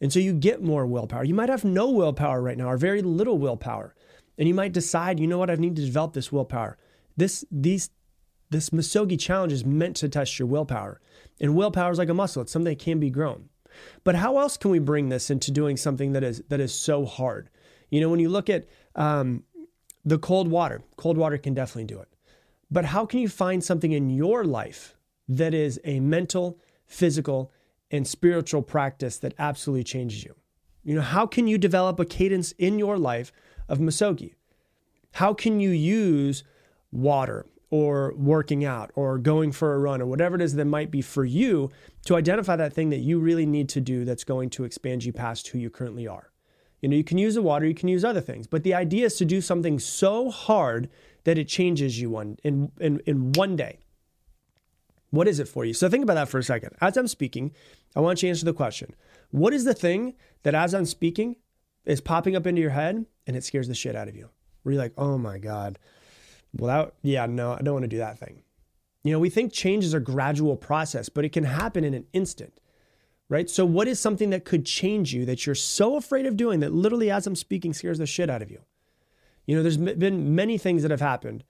And 0.00 0.10
so 0.10 0.20
you 0.20 0.32
get 0.32 0.62
more 0.62 0.86
willpower. 0.86 1.22
You 1.22 1.34
might 1.34 1.50
have 1.50 1.66
no 1.66 1.90
willpower 1.90 2.40
right 2.40 2.56
now 2.56 2.70
or 2.70 2.78
very 2.78 3.02
little 3.02 3.36
willpower. 3.36 3.94
And 4.38 4.48
you 4.48 4.54
might 4.54 4.72
decide, 4.72 5.20
you 5.20 5.26
know 5.26 5.36
what, 5.36 5.50
I 5.50 5.56
need 5.56 5.76
to 5.76 5.84
develop 5.84 6.14
this 6.14 6.32
willpower. 6.32 6.78
This 7.18 7.44
these 7.50 7.90
this 8.48 8.70
Misogi 8.70 9.18
challenge 9.18 9.52
is 9.52 9.66
meant 9.66 9.96
to 9.96 10.08
test 10.08 10.38
your 10.38 10.48
willpower. 10.48 10.98
And 11.42 11.54
willpower 11.54 11.92
is 11.92 11.98
like 11.98 12.08
a 12.08 12.14
muscle, 12.14 12.40
it's 12.40 12.52
something 12.52 12.72
that 12.72 12.82
can 12.82 12.98
be 12.98 13.10
grown. 13.10 13.50
But 14.04 14.14
how 14.14 14.38
else 14.38 14.56
can 14.56 14.70
we 14.70 14.78
bring 14.78 15.08
this 15.08 15.30
into 15.30 15.50
doing 15.50 15.76
something 15.76 16.12
that 16.12 16.24
is 16.24 16.42
that 16.48 16.60
is 16.60 16.74
so 16.74 17.04
hard? 17.04 17.50
You 17.90 18.00
know, 18.00 18.08
when 18.08 18.20
you 18.20 18.28
look 18.28 18.50
at 18.50 18.66
um, 18.94 19.44
the 20.04 20.18
cold 20.18 20.48
water, 20.48 20.82
cold 20.96 21.16
water 21.16 21.38
can 21.38 21.54
definitely 21.54 21.84
do 21.84 22.00
it. 22.00 22.08
But 22.70 22.86
how 22.86 23.06
can 23.06 23.20
you 23.20 23.28
find 23.28 23.64
something 23.64 23.92
in 23.92 24.10
your 24.10 24.44
life 24.44 24.94
that 25.28 25.54
is 25.54 25.80
a 25.84 26.00
mental, 26.00 26.58
physical, 26.86 27.50
and 27.90 28.06
spiritual 28.06 28.62
practice 28.62 29.18
that 29.18 29.34
absolutely 29.38 29.84
changes 29.84 30.24
you? 30.24 30.34
You 30.84 30.94
know, 30.94 31.02
how 31.02 31.26
can 31.26 31.46
you 31.46 31.58
develop 31.58 31.98
a 31.98 32.04
cadence 32.04 32.52
in 32.52 32.78
your 32.78 32.98
life 32.98 33.32
of 33.68 33.78
Misogi? 33.78 34.34
How 35.12 35.34
can 35.34 35.60
you 35.60 35.70
use 35.70 36.44
water 36.92 37.46
or 37.70 38.14
working 38.16 38.64
out 38.64 38.90
or 38.94 39.18
going 39.18 39.52
for 39.52 39.74
a 39.74 39.78
run 39.78 40.00
or 40.00 40.06
whatever 40.06 40.36
it 40.36 40.42
is 40.42 40.54
that 40.54 40.64
might 40.64 40.90
be 40.90 41.02
for 41.02 41.24
you 41.24 41.70
to 42.04 42.16
identify 42.16 42.56
that 42.56 42.72
thing 42.72 42.90
that 42.90 42.98
you 42.98 43.18
really 43.18 43.46
need 43.46 43.68
to 43.68 43.80
do 43.80 44.04
that's 44.04 44.24
going 44.24 44.48
to 44.48 44.64
expand 44.64 45.04
you 45.04 45.12
past 45.12 45.48
who 45.48 45.58
you 45.58 45.68
currently 45.68 46.06
are. 46.06 46.30
You 46.80 46.88
know, 46.88 46.96
you 46.96 47.04
can 47.04 47.18
use 47.18 47.34
the 47.34 47.42
water, 47.42 47.66
you 47.66 47.74
can 47.74 47.88
use 47.88 48.04
other 48.04 48.20
things, 48.20 48.46
but 48.46 48.62
the 48.62 48.74
idea 48.74 49.06
is 49.06 49.16
to 49.16 49.24
do 49.24 49.40
something 49.40 49.78
so 49.78 50.30
hard 50.30 50.88
that 51.24 51.36
it 51.36 51.48
changes 51.48 52.00
you 52.00 52.10
one 52.10 52.38
in, 52.44 52.70
in, 52.80 53.00
in 53.04 53.32
one 53.32 53.56
day. 53.56 53.80
What 55.10 55.28
is 55.28 55.40
it 55.40 55.48
for 55.48 55.64
you? 55.64 55.74
So 55.74 55.88
think 55.88 56.02
about 56.02 56.14
that 56.14 56.28
for 56.28 56.38
a 56.38 56.42
second. 56.42 56.76
As 56.80 56.96
I'm 56.96 57.08
speaking, 57.08 57.52
I 57.96 58.00
want 58.00 58.22
you 58.22 58.28
to 58.28 58.30
answer 58.30 58.44
the 58.44 58.52
question. 58.52 58.94
What 59.30 59.52
is 59.52 59.64
the 59.64 59.74
thing 59.74 60.14
that 60.42 60.54
as 60.54 60.74
I'm 60.74 60.84
speaking 60.84 61.36
is 61.84 62.00
popping 62.00 62.36
up 62.36 62.46
into 62.46 62.60
your 62.60 62.70
head 62.70 63.04
and 63.26 63.36
it 63.36 63.44
scares 63.44 63.68
the 63.68 63.74
shit 63.74 63.96
out 63.96 64.08
of 64.08 64.16
you? 64.16 64.28
Where 64.62 64.74
you're 64.74 64.82
like, 64.82 64.92
oh 64.98 65.18
my 65.18 65.38
God, 65.38 65.78
well, 66.56 66.84
that, 66.84 66.94
yeah, 67.02 67.26
no, 67.26 67.52
I 67.52 67.62
don't 67.62 67.74
want 67.74 67.84
to 67.84 67.88
do 67.88 67.98
that 67.98 68.18
thing. 68.18 68.42
You 69.04 69.12
know, 69.12 69.18
we 69.18 69.30
think 69.30 69.52
change 69.52 69.84
is 69.84 69.94
a 69.94 70.00
gradual 70.00 70.56
process, 70.56 71.08
but 71.08 71.24
it 71.24 71.32
can 71.32 71.44
happen 71.44 71.84
in 71.84 71.94
an 71.94 72.06
instant, 72.12 72.60
right? 73.28 73.48
So, 73.48 73.64
what 73.64 73.88
is 73.88 74.00
something 74.00 74.30
that 74.30 74.44
could 74.44 74.66
change 74.66 75.14
you 75.14 75.24
that 75.24 75.46
you're 75.46 75.54
so 75.54 75.96
afraid 75.96 76.26
of 76.26 76.36
doing 76.36 76.60
that 76.60 76.72
literally, 76.72 77.10
as 77.10 77.26
I'm 77.26 77.36
speaking, 77.36 77.72
scares 77.72 77.98
the 77.98 78.06
shit 78.06 78.30
out 78.30 78.42
of 78.42 78.50
you? 78.50 78.60
You 79.46 79.56
know, 79.56 79.62
there's 79.62 79.76
been 79.78 80.34
many 80.34 80.58
things 80.58 80.82
that 80.82 80.90
have 80.90 81.00
happened, 81.00 81.44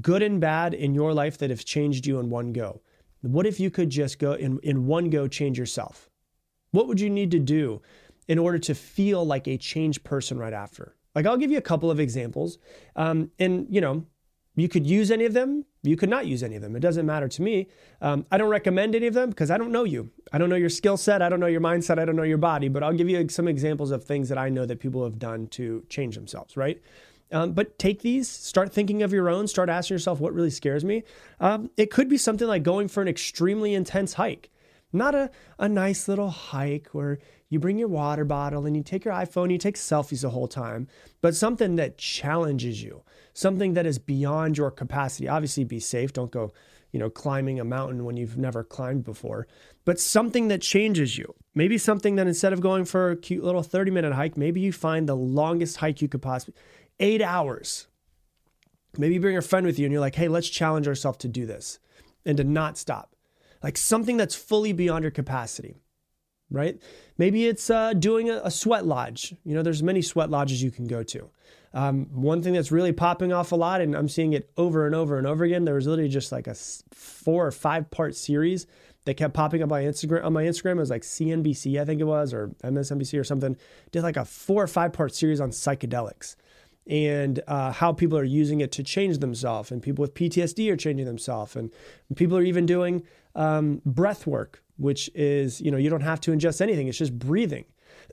good 0.00 0.22
and 0.22 0.40
bad, 0.40 0.72
in 0.72 0.94
your 0.94 1.12
life 1.12 1.36
that 1.38 1.50
have 1.50 1.64
changed 1.64 2.06
you 2.06 2.18
in 2.18 2.30
one 2.30 2.52
go. 2.52 2.80
What 3.20 3.46
if 3.46 3.58
you 3.58 3.70
could 3.70 3.90
just 3.90 4.18
go 4.18 4.32
in, 4.32 4.58
in 4.62 4.86
one 4.86 5.10
go 5.10 5.28
change 5.28 5.58
yourself? 5.58 6.10
What 6.70 6.88
would 6.88 7.00
you 7.00 7.10
need 7.10 7.30
to 7.32 7.38
do 7.38 7.82
in 8.28 8.38
order 8.38 8.58
to 8.60 8.74
feel 8.74 9.24
like 9.26 9.46
a 9.46 9.58
changed 9.58 10.04
person 10.04 10.38
right 10.38 10.52
after? 10.52 10.96
Like, 11.14 11.26
I'll 11.26 11.36
give 11.36 11.50
you 11.50 11.58
a 11.58 11.62
couple 11.62 11.90
of 11.90 12.00
examples. 12.00 12.58
Um, 12.96 13.30
and, 13.38 13.66
you 13.70 13.80
know, 13.80 14.04
you 14.56 14.68
could 14.68 14.86
use 14.86 15.10
any 15.10 15.24
of 15.24 15.32
them. 15.32 15.64
You 15.82 15.96
could 15.96 16.08
not 16.08 16.26
use 16.26 16.42
any 16.42 16.56
of 16.56 16.62
them. 16.62 16.76
It 16.76 16.80
doesn't 16.80 17.04
matter 17.04 17.28
to 17.28 17.42
me. 17.42 17.68
Um, 18.00 18.24
I 18.30 18.38
don't 18.38 18.48
recommend 18.48 18.94
any 18.94 19.06
of 19.06 19.14
them 19.14 19.30
because 19.30 19.50
I 19.50 19.58
don't 19.58 19.72
know 19.72 19.84
you. 19.84 20.10
I 20.32 20.38
don't 20.38 20.48
know 20.48 20.56
your 20.56 20.70
skill 20.70 20.96
set. 20.96 21.22
I 21.22 21.28
don't 21.28 21.40
know 21.40 21.46
your 21.46 21.60
mindset. 21.60 21.98
I 21.98 22.04
don't 22.04 22.16
know 22.16 22.22
your 22.22 22.38
body. 22.38 22.68
But 22.68 22.82
I'll 22.82 22.92
give 22.92 23.08
you 23.08 23.28
some 23.28 23.48
examples 23.48 23.90
of 23.90 24.04
things 24.04 24.28
that 24.28 24.38
I 24.38 24.48
know 24.48 24.64
that 24.66 24.80
people 24.80 25.02
have 25.04 25.18
done 25.18 25.48
to 25.48 25.84
change 25.88 26.14
themselves, 26.14 26.56
right? 26.56 26.80
Um, 27.32 27.52
but 27.52 27.78
take 27.78 28.02
these, 28.02 28.28
start 28.28 28.72
thinking 28.72 29.02
of 29.02 29.12
your 29.12 29.28
own, 29.28 29.48
start 29.48 29.68
asking 29.68 29.96
yourself 29.96 30.20
what 30.20 30.32
really 30.32 30.50
scares 30.50 30.84
me. 30.84 31.02
Um, 31.40 31.70
it 31.76 31.90
could 31.90 32.08
be 32.08 32.16
something 32.16 32.46
like 32.46 32.62
going 32.62 32.86
for 32.86 33.02
an 33.02 33.08
extremely 33.08 33.74
intense 33.74 34.14
hike, 34.14 34.50
not 34.92 35.14
a, 35.14 35.30
a 35.58 35.68
nice 35.68 36.06
little 36.06 36.30
hike 36.30 36.88
where 36.92 37.18
you 37.54 37.60
bring 37.60 37.78
your 37.78 37.88
water 37.88 38.24
bottle 38.24 38.66
and 38.66 38.76
you 38.76 38.82
take 38.82 39.04
your 39.04 39.14
iPhone, 39.14 39.50
you 39.50 39.58
take 39.58 39.76
selfies 39.76 40.22
the 40.22 40.30
whole 40.30 40.48
time, 40.48 40.88
but 41.22 41.34
something 41.34 41.76
that 41.76 41.96
challenges 41.96 42.82
you, 42.82 43.02
something 43.32 43.74
that 43.74 43.86
is 43.86 43.98
beyond 43.98 44.58
your 44.58 44.70
capacity. 44.70 45.28
Obviously, 45.28 45.62
be 45.62 45.80
safe. 45.80 46.12
Don't 46.12 46.32
go, 46.32 46.52
you 46.90 46.98
know, 46.98 47.08
climbing 47.08 47.60
a 47.60 47.64
mountain 47.64 48.04
when 48.04 48.16
you've 48.16 48.36
never 48.36 48.64
climbed 48.64 49.04
before, 49.04 49.46
but 49.84 50.00
something 50.00 50.48
that 50.48 50.60
changes 50.60 51.16
you. 51.16 51.32
Maybe 51.54 51.78
something 51.78 52.16
that 52.16 52.26
instead 52.26 52.52
of 52.52 52.60
going 52.60 52.84
for 52.84 53.12
a 53.12 53.16
cute 53.16 53.44
little 53.44 53.62
30 53.62 53.92
minute 53.92 54.12
hike, 54.12 54.36
maybe 54.36 54.60
you 54.60 54.72
find 54.72 55.08
the 55.08 55.16
longest 55.16 55.76
hike 55.76 56.02
you 56.02 56.08
could 56.08 56.22
possibly, 56.22 56.60
eight 56.98 57.22
hours. 57.22 57.86
Maybe 58.98 59.14
you 59.14 59.20
bring 59.20 59.36
a 59.36 59.42
friend 59.42 59.64
with 59.64 59.78
you 59.78 59.86
and 59.86 59.92
you're 59.92 60.00
like, 60.00 60.16
hey, 60.16 60.28
let's 60.28 60.48
challenge 60.48 60.88
ourselves 60.88 61.18
to 61.18 61.28
do 61.28 61.46
this 61.46 61.78
and 62.26 62.36
to 62.36 62.44
not 62.44 62.76
stop. 62.76 63.14
Like 63.62 63.78
something 63.78 64.16
that's 64.16 64.34
fully 64.34 64.72
beyond 64.72 65.04
your 65.04 65.10
capacity 65.10 65.76
right? 66.54 66.80
Maybe 67.18 67.46
it's 67.46 67.70
uh, 67.70 67.92
doing 67.92 68.30
a, 68.30 68.40
a, 68.44 68.50
sweat 68.50 68.86
lodge. 68.86 69.34
You 69.44 69.54
know, 69.54 69.62
there's 69.62 69.82
many 69.82 70.02
sweat 70.02 70.30
lodges 70.30 70.62
you 70.62 70.70
can 70.70 70.86
go 70.86 71.02
to. 71.02 71.30
Um, 71.72 72.06
one 72.12 72.42
thing 72.42 72.54
that's 72.54 72.70
really 72.70 72.92
popping 72.92 73.32
off 73.32 73.52
a 73.52 73.56
lot, 73.56 73.80
and 73.80 73.96
I'm 73.96 74.08
seeing 74.08 74.32
it 74.32 74.50
over 74.56 74.86
and 74.86 74.94
over 74.94 75.18
and 75.18 75.26
over 75.26 75.44
again. 75.44 75.64
There 75.64 75.74
was 75.74 75.86
literally 75.86 76.10
just 76.10 76.30
like 76.32 76.46
a 76.46 76.54
four 76.54 77.46
or 77.46 77.50
five 77.50 77.90
part 77.90 78.14
series 78.14 78.66
that 79.04 79.14
kept 79.14 79.34
popping 79.34 79.62
up 79.62 79.72
on 79.72 79.82
Instagram. 79.82 80.24
On 80.24 80.32
my 80.32 80.44
Instagram, 80.44 80.72
it 80.72 80.80
was 80.80 80.90
like 80.90 81.02
CNBC, 81.02 81.80
I 81.80 81.84
think 81.84 82.00
it 82.00 82.04
was, 82.04 82.32
or 82.32 82.48
MSNBC 82.62 83.18
or 83.18 83.24
something. 83.24 83.56
Did 83.90 84.02
like 84.02 84.16
a 84.16 84.24
four 84.24 84.62
or 84.62 84.68
five 84.68 84.92
part 84.92 85.14
series 85.14 85.40
on 85.40 85.50
psychedelics 85.50 86.36
and 86.86 87.40
uh, 87.46 87.72
how 87.72 87.92
people 87.92 88.18
are 88.18 88.24
using 88.24 88.60
it 88.60 88.70
to 88.72 88.82
change 88.82 89.18
themselves, 89.18 89.70
and 89.70 89.82
people 89.82 90.02
with 90.02 90.14
PTSD 90.14 90.70
are 90.70 90.76
changing 90.76 91.06
themselves, 91.06 91.56
and 91.56 91.70
people 92.14 92.36
are 92.36 92.42
even 92.42 92.66
doing 92.66 93.02
um, 93.34 93.80
breath 93.86 94.26
work 94.26 94.62
which 94.76 95.10
is, 95.14 95.60
you 95.60 95.70
know, 95.70 95.76
you 95.76 95.90
don't 95.90 96.02
have 96.02 96.20
to 96.22 96.30
ingest 96.30 96.60
anything, 96.60 96.88
it's 96.88 96.98
just 96.98 97.18
breathing. 97.18 97.64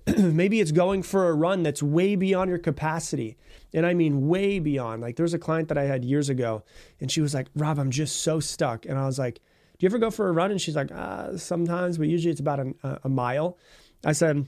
Maybe 0.17 0.59
it's 0.59 0.71
going 0.71 1.03
for 1.03 1.27
a 1.27 1.33
run 1.33 1.63
that's 1.63 1.83
way 1.83 2.15
beyond 2.15 2.49
your 2.49 2.59
capacity. 2.59 3.37
And 3.73 3.85
I 3.85 3.93
mean, 3.93 4.27
way 4.27 4.59
beyond. 4.59 5.01
Like, 5.01 5.15
there's 5.15 5.33
a 5.33 5.39
client 5.39 5.69
that 5.69 5.77
I 5.77 5.83
had 5.83 6.03
years 6.03 6.29
ago, 6.29 6.63
and 6.99 7.11
she 7.11 7.21
was 7.21 7.33
like, 7.33 7.47
Rob, 7.55 7.79
I'm 7.79 7.91
just 7.91 8.21
so 8.21 8.39
stuck. 8.39 8.85
And 8.85 8.97
I 8.97 9.05
was 9.05 9.19
like, 9.19 9.35
Do 9.35 9.85
you 9.85 9.89
ever 9.89 9.97
go 9.97 10.11
for 10.11 10.27
a 10.27 10.31
run? 10.31 10.51
And 10.51 10.61
she's 10.61 10.75
like, 10.75 10.91
ah, 10.93 11.29
Sometimes, 11.35 11.97
but 11.97 12.07
usually 12.07 12.31
it's 12.31 12.39
about 12.39 12.59
a, 12.59 12.99
a 13.03 13.09
mile. 13.09 13.57
I 14.05 14.13
said, 14.13 14.47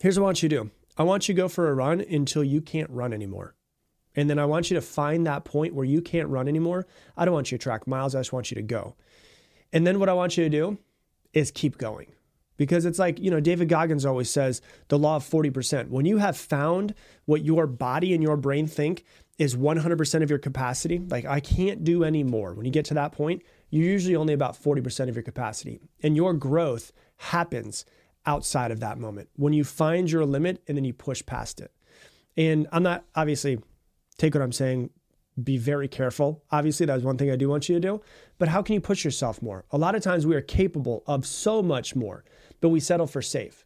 Here's 0.00 0.18
what 0.18 0.24
I 0.24 0.28
want 0.28 0.42
you 0.42 0.48
to 0.48 0.56
do 0.56 0.70
I 0.96 1.02
want 1.02 1.28
you 1.28 1.34
to 1.34 1.40
go 1.40 1.48
for 1.48 1.68
a 1.68 1.74
run 1.74 2.00
until 2.00 2.44
you 2.44 2.60
can't 2.60 2.90
run 2.90 3.12
anymore. 3.12 3.54
And 4.16 4.30
then 4.30 4.38
I 4.38 4.44
want 4.44 4.70
you 4.70 4.76
to 4.76 4.80
find 4.80 5.26
that 5.26 5.44
point 5.44 5.74
where 5.74 5.84
you 5.84 6.00
can't 6.00 6.28
run 6.28 6.46
anymore. 6.46 6.86
I 7.16 7.24
don't 7.24 7.34
want 7.34 7.50
you 7.50 7.58
to 7.58 7.62
track 7.62 7.86
miles, 7.86 8.14
I 8.14 8.20
just 8.20 8.32
want 8.32 8.50
you 8.50 8.54
to 8.56 8.62
go. 8.62 8.94
And 9.72 9.86
then 9.86 9.98
what 9.98 10.08
I 10.08 10.12
want 10.12 10.36
you 10.36 10.44
to 10.44 10.50
do 10.50 10.78
is 11.34 11.50
keep 11.50 11.76
going. 11.78 12.12
Because 12.56 12.84
it's 12.84 13.00
like, 13.00 13.18
you 13.18 13.30
know, 13.30 13.40
David 13.40 13.68
Goggins 13.68 14.06
always 14.06 14.30
says 14.30 14.62
the 14.88 14.98
law 14.98 15.16
of 15.16 15.28
40%. 15.28 15.88
When 15.88 16.06
you 16.06 16.18
have 16.18 16.36
found 16.36 16.94
what 17.24 17.44
your 17.44 17.66
body 17.66 18.14
and 18.14 18.22
your 18.22 18.36
brain 18.36 18.68
think 18.68 19.04
is 19.38 19.56
100% 19.56 20.22
of 20.22 20.30
your 20.30 20.38
capacity, 20.38 21.00
like 21.00 21.24
I 21.24 21.40
can't 21.40 21.82
do 21.82 22.04
any 22.04 22.22
more. 22.22 22.54
When 22.54 22.64
you 22.64 22.70
get 22.70 22.84
to 22.86 22.94
that 22.94 23.10
point, 23.10 23.42
you're 23.70 23.84
usually 23.84 24.14
only 24.14 24.34
about 24.34 24.54
40% 24.54 25.08
of 25.08 25.16
your 25.16 25.24
capacity. 25.24 25.80
And 26.02 26.14
your 26.14 26.32
growth 26.32 26.92
happens 27.16 27.84
outside 28.24 28.70
of 28.70 28.80
that 28.80 28.98
moment 28.98 29.28
when 29.34 29.52
you 29.52 29.64
find 29.64 30.10
your 30.10 30.24
limit 30.24 30.62
and 30.68 30.76
then 30.76 30.84
you 30.84 30.92
push 30.92 31.26
past 31.26 31.60
it. 31.60 31.72
And 32.36 32.68
I'm 32.70 32.84
not 32.84 33.04
obviously 33.16 33.58
take 34.16 34.34
what 34.34 34.42
I'm 34.42 34.52
saying 34.52 34.90
be 35.42 35.58
very 35.58 35.88
careful. 35.88 36.44
Obviously, 36.50 36.86
that's 36.86 37.02
one 37.02 37.18
thing 37.18 37.30
I 37.30 37.36
do 37.36 37.48
want 37.48 37.68
you 37.68 37.74
to 37.74 37.80
do. 37.80 38.00
But 38.38 38.48
how 38.48 38.62
can 38.62 38.74
you 38.74 38.80
push 38.80 39.04
yourself 39.04 39.42
more? 39.42 39.64
A 39.70 39.78
lot 39.78 39.94
of 39.94 40.02
times 40.02 40.26
we 40.26 40.36
are 40.36 40.40
capable 40.40 41.02
of 41.06 41.26
so 41.26 41.62
much 41.62 41.96
more, 41.96 42.24
but 42.60 42.68
we 42.68 42.80
settle 42.80 43.06
for 43.06 43.22
safe. 43.22 43.64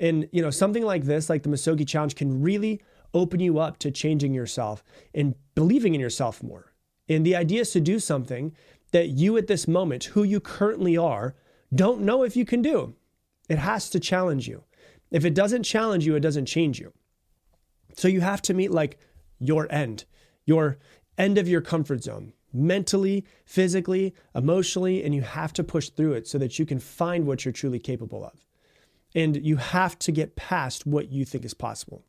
And 0.00 0.28
you 0.32 0.42
know, 0.42 0.50
something 0.50 0.84
like 0.84 1.04
this, 1.04 1.30
like 1.30 1.42
the 1.42 1.48
Misogi 1.48 1.84
Challenge, 1.84 2.16
can 2.16 2.42
really 2.42 2.82
open 3.12 3.38
you 3.38 3.58
up 3.58 3.78
to 3.78 3.90
changing 3.90 4.34
yourself 4.34 4.82
and 5.14 5.34
believing 5.54 5.94
in 5.94 6.00
yourself 6.00 6.42
more. 6.42 6.72
And 7.08 7.24
the 7.24 7.36
idea 7.36 7.60
is 7.60 7.70
to 7.72 7.80
do 7.80 7.98
something 7.98 8.56
that 8.90 9.08
you 9.08 9.36
at 9.36 9.46
this 9.46 9.68
moment, 9.68 10.04
who 10.04 10.22
you 10.22 10.40
currently 10.40 10.96
are, 10.96 11.34
don't 11.74 12.00
know 12.00 12.22
if 12.22 12.36
you 12.36 12.44
can 12.44 12.62
do. 12.62 12.94
It 13.48 13.58
has 13.58 13.90
to 13.90 14.00
challenge 14.00 14.48
you. 14.48 14.64
If 15.10 15.24
it 15.24 15.34
doesn't 15.34 15.64
challenge 15.64 16.06
you, 16.06 16.16
it 16.16 16.20
doesn't 16.20 16.46
change 16.46 16.80
you. 16.80 16.92
So 17.96 18.08
you 18.08 18.20
have 18.20 18.42
to 18.42 18.54
meet 18.54 18.70
like 18.70 18.98
your 19.38 19.70
end, 19.70 20.04
your 20.46 20.78
end 21.18 21.38
of 21.38 21.48
your 21.48 21.60
comfort 21.60 22.02
zone 22.02 22.32
mentally, 22.54 23.24
physically, 23.44 24.14
emotionally, 24.34 25.02
and 25.02 25.14
you 25.14 25.22
have 25.22 25.52
to 25.52 25.64
push 25.64 25.90
through 25.90 26.12
it 26.12 26.26
so 26.26 26.38
that 26.38 26.58
you 26.58 26.64
can 26.64 26.78
find 26.78 27.26
what 27.26 27.44
you're 27.44 27.52
truly 27.52 27.80
capable 27.80 28.24
of. 28.24 28.44
And 29.14 29.44
you 29.44 29.56
have 29.56 29.98
to 30.00 30.12
get 30.12 30.36
past 30.36 30.86
what 30.86 31.10
you 31.10 31.24
think 31.24 31.44
is 31.44 31.54
possible. 31.54 32.04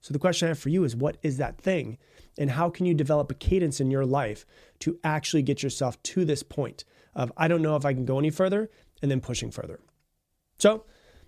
So, 0.00 0.12
the 0.12 0.18
question 0.18 0.46
I 0.46 0.50
have 0.50 0.58
for 0.58 0.68
you 0.68 0.82
is 0.84 0.96
what 0.96 1.16
is 1.22 1.36
that 1.36 1.60
thing? 1.60 1.98
And 2.38 2.50
how 2.50 2.70
can 2.70 2.86
you 2.86 2.94
develop 2.94 3.30
a 3.30 3.34
cadence 3.34 3.80
in 3.80 3.90
your 3.90 4.06
life 4.06 4.44
to 4.80 4.98
actually 5.04 5.42
get 5.42 5.62
yourself 5.62 6.02
to 6.04 6.24
this 6.24 6.42
point 6.42 6.84
of, 7.14 7.30
I 7.36 7.46
don't 7.46 7.62
know 7.62 7.76
if 7.76 7.84
I 7.84 7.92
can 7.92 8.04
go 8.04 8.18
any 8.18 8.30
further, 8.30 8.70
and 9.00 9.10
then 9.10 9.20
pushing 9.20 9.52
further? 9.52 9.80
So, 10.58 10.84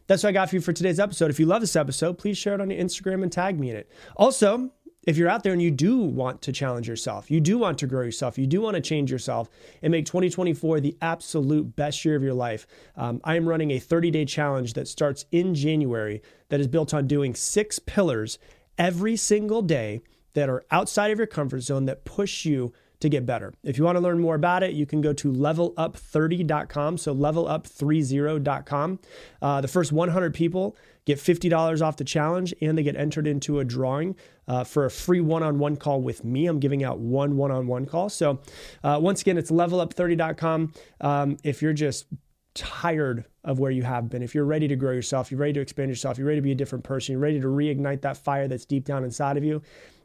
that's 0.08 0.24
what 0.24 0.30
I 0.30 0.32
got 0.32 0.50
for 0.50 0.56
you 0.56 0.60
for 0.60 0.72
today's 0.72 0.98
episode. 0.98 1.30
If 1.30 1.38
you 1.38 1.46
love 1.46 1.60
this 1.60 1.76
episode, 1.76 2.18
please 2.18 2.36
share 2.36 2.54
it 2.54 2.60
on 2.60 2.70
your 2.70 2.82
Instagram 2.82 3.22
and 3.22 3.30
tag 3.30 3.58
me 3.60 3.70
in 3.70 3.76
it. 3.76 3.90
Also, 4.16 4.72
if 5.06 5.16
you're 5.16 5.28
out 5.28 5.42
there 5.42 5.52
and 5.52 5.62
you 5.62 5.70
do 5.70 5.98
want 5.98 6.42
to 6.42 6.52
challenge 6.52 6.88
yourself, 6.88 7.30
you 7.30 7.40
do 7.40 7.58
want 7.58 7.78
to 7.78 7.86
grow 7.86 8.02
yourself, 8.02 8.38
you 8.38 8.46
do 8.46 8.60
want 8.60 8.74
to 8.74 8.80
change 8.80 9.10
yourself 9.10 9.48
and 9.82 9.90
make 9.90 10.06
2024 10.06 10.80
the 10.80 10.96
absolute 11.00 11.76
best 11.76 12.04
year 12.04 12.16
of 12.16 12.22
your 12.22 12.34
life, 12.34 12.66
um, 12.96 13.20
I 13.24 13.36
am 13.36 13.48
running 13.48 13.70
a 13.70 13.78
30 13.78 14.10
day 14.10 14.24
challenge 14.24 14.74
that 14.74 14.88
starts 14.88 15.24
in 15.30 15.54
January 15.54 16.22
that 16.48 16.60
is 16.60 16.68
built 16.68 16.94
on 16.94 17.06
doing 17.06 17.34
six 17.34 17.78
pillars 17.78 18.38
every 18.78 19.16
single 19.16 19.62
day 19.62 20.00
that 20.34 20.48
are 20.48 20.64
outside 20.70 21.10
of 21.10 21.18
your 21.18 21.26
comfort 21.26 21.60
zone 21.60 21.84
that 21.86 22.04
push 22.04 22.44
you 22.44 22.72
to 23.00 23.08
get 23.08 23.26
better. 23.26 23.52
If 23.62 23.76
you 23.76 23.84
want 23.84 23.96
to 23.96 24.00
learn 24.00 24.18
more 24.18 24.34
about 24.34 24.62
it, 24.62 24.72
you 24.72 24.86
can 24.86 25.00
go 25.00 25.12
to 25.12 25.30
levelup30.com. 25.30 26.98
So 26.98 27.14
levelup30.com. 27.14 28.98
Uh, 29.42 29.60
the 29.60 29.68
first 29.68 29.92
100 29.92 30.34
people 30.34 30.76
get 31.06 31.18
$50 31.18 31.82
off 31.82 31.96
the 31.96 32.04
challenge 32.04 32.54
and 32.60 32.76
they 32.78 32.82
get 32.82 32.96
entered 32.96 33.26
into 33.26 33.58
a 33.58 33.64
drawing 33.64 34.16
uh, 34.48 34.64
for 34.64 34.86
a 34.86 34.90
free 34.90 35.20
one-on-one 35.20 35.76
call 35.76 36.00
with 36.00 36.24
me. 36.24 36.46
I'm 36.46 36.60
giving 36.60 36.82
out 36.84 36.98
one 36.98 37.36
one-on-one 37.36 37.86
call. 37.86 38.08
So 38.08 38.40
uh, 38.82 38.98
once 39.00 39.20
again, 39.20 39.38
it's 39.38 39.50
levelup30.com. 39.50 40.72
Um, 41.00 41.36
if 41.42 41.62
you're 41.62 41.72
just 41.72 42.06
tired 42.54 43.24
of 43.42 43.58
where 43.58 43.70
you 43.70 43.82
have 43.82 44.08
been, 44.08 44.22
if 44.22 44.34
you're 44.34 44.44
ready 44.44 44.68
to 44.68 44.76
grow 44.76 44.92
yourself, 44.92 45.30
you're 45.30 45.40
ready 45.40 45.52
to 45.52 45.60
expand 45.60 45.90
yourself, 45.90 46.16
you're 46.16 46.26
ready 46.26 46.38
to 46.38 46.42
be 46.42 46.52
a 46.52 46.56
different 46.56 46.84
person, 46.84 47.12
you're 47.12 47.20
ready 47.20 47.40
to 47.40 47.46
reignite 47.46 48.00
that 48.02 48.16
fire 48.16 48.48
that's 48.48 48.64
deep 48.64 48.84
down 48.84 49.04
inside 49.04 49.36
of 49.36 49.44
you, 49.44 49.60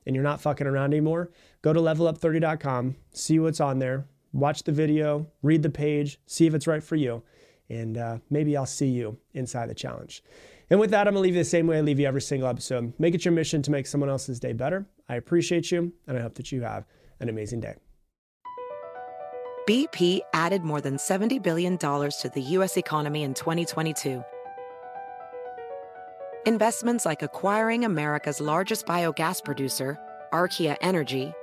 and 0.05 0.15
you're 0.15 0.23
not 0.23 0.41
fucking 0.41 0.65
around 0.67 0.91
anymore, 0.93 1.29
go 1.61 1.71
to 1.71 1.79
levelup30.com, 1.79 2.95
see 3.13 3.39
what's 3.39 3.61
on 3.61 3.79
there, 3.79 4.05
watch 4.33 4.63
the 4.63 4.71
video, 4.71 5.27
read 5.43 5.61
the 5.61 5.69
page, 5.69 6.19
see 6.25 6.47
if 6.47 6.53
it's 6.53 6.67
right 6.67 6.83
for 6.83 6.95
you, 6.95 7.21
and 7.69 7.97
uh, 7.97 8.17
maybe 8.29 8.57
I'll 8.57 8.65
see 8.65 8.87
you 8.87 9.17
inside 9.33 9.69
the 9.69 9.75
challenge. 9.75 10.23
And 10.69 10.79
with 10.79 10.91
that, 10.91 11.07
I'm 11.07 11.13
gonna 11.13 11.23
leave 11.23 11.35
you 11.35 11.41
the 11.41 11.45
same 11.45 11.67
way 11.67 11.77
I 11.77 11.81
leave 11.81 11.99
you 11.99 12.07
every 12.07 12.21
single 12.21 12.47
episode. 12.47 12.93
Make 12.99 13.15
it 13.15 13.25
your 13.25 13.31
mission 13.31 13.61
to 13.63 13.71
make 13.71 13.87
someone 13.87 14.09
else's 14.09 14.39
day 14.39 14.53
better. 14.53 14.85
I 15.07 15.15
appreciate 15.15 15.71
you, 15.71 15.93
and 16.07 16.17
I 16.17 16.21
hope 16.21 16.35
that 16.35 16.51
you 16.51 16.61
have 16.61 16.85
an 17.19 17.29
amazing 17.29 17.61
day. 17.61 17.75
BP 19.67 20.21
added 20.33 20.63
more 20.63 20.81
than 20.81 20.97
$70 20.97 21.41
billion 21.43 21.77
to 21.77 22.31
the 22.33 22.41
U.S. 22.41 22.77
economy 22.77 23.23
in 23.23 23.33
2022 23.33 24.23
Investments 26.45 27.05
like 27.05 27.21
acquiring 27.21 27.83
America's 27.83 28.39
largest 28.39 28.85
biogas 28.85 29.43
producer, 29.43 29.99
Archaea 30.31 30.77
Energy, 30.79 31.33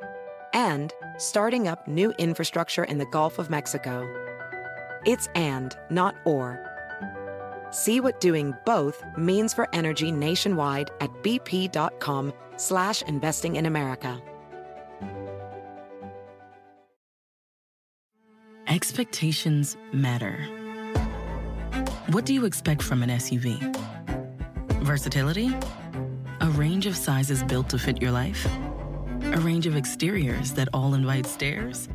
and 0.54 0.92
starting 1.18 1.68
up 1.68 1.86
new 1.86 2.12
infrastructure 2.18 2.82
in 2.82 2.96
the 2.96 3.06
Gulf 3.06 3.38
of 3.38 3.50
Mexico. 3.50 4.04
It's 5.04 5.28
and, 5.34 5.76
not 5.90 6.16
or. 6.24 6.65
See 7.70 8.00
what 8.00 8.20
doing 8.20 8.54
both 8.64 9.02
means 9.16 9.52
for 9.54 9.68
energy 9.72 10.10
nationwide 10.10 10.90
at 11.00 11.10
bp.com 11.22 12.32
slash 12.56 13.02
investing 13.02 13.56
in 13.56 13.66
America. 13.66 14.20
Expectations 18.68 19.76
matter. 19.92 20.44
What 22.10 22.24
do 22.24 22.34
you 22.34 22.44
expect 22.44 22.82
from 22.82 23.02
an 23.02 23.10
SUV? 23.10 23.58
Versatility? 24.82 25.54
A 26.40 26.48
range 26.50 26.86
of 26.86 26.96
sizes 26.96 27.42
built 27.42 27.68
to 27.70 27.78
fit 27.78 28.02
your 28.02 28.10
life? 28.10 28.46
A 29.22 29.38
range 29.38 29.66
of 29.66 29.76
exteriors 29.76 30.52
that 30.52 30.68
all 30.72 30.94
invite 30.94 31.26
stares? 31.26 31.88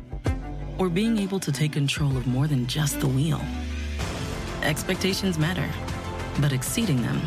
Or 0.78 0.88
being 0.88 1.18
able 1.18 1.40
to 1.40 1.52
take 1.52 1.72
control 1.72 2.16
of 2.16 2.26
more 2.26 2.46
than 2.46 2.66
just 2.66 3.00
the 3.00 3.08
wheel? 3.08 3.40
Expectations 4.62 5.38
matter, 5.38 5.68
but 6.40 6.52
exceeding 6.52 7.02
them 7.02 7.20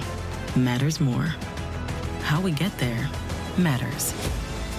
matters 0.56 1.02
more. 1.02 1.36
How 2.22 2.40
we 2.40 2.52
get 2.52 2.76
there 2.78 3.10
matters. 3.58 4.14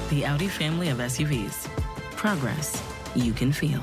The 0.08 0.24
Audi 0.24 0.48
family 0.48 0.88
of 0.88 0.98
SUVs. 0.98 1.68
Progress 2.16 2.82
you 3.14 3.34
can 3.34 3.52
feel. 3.52 3.82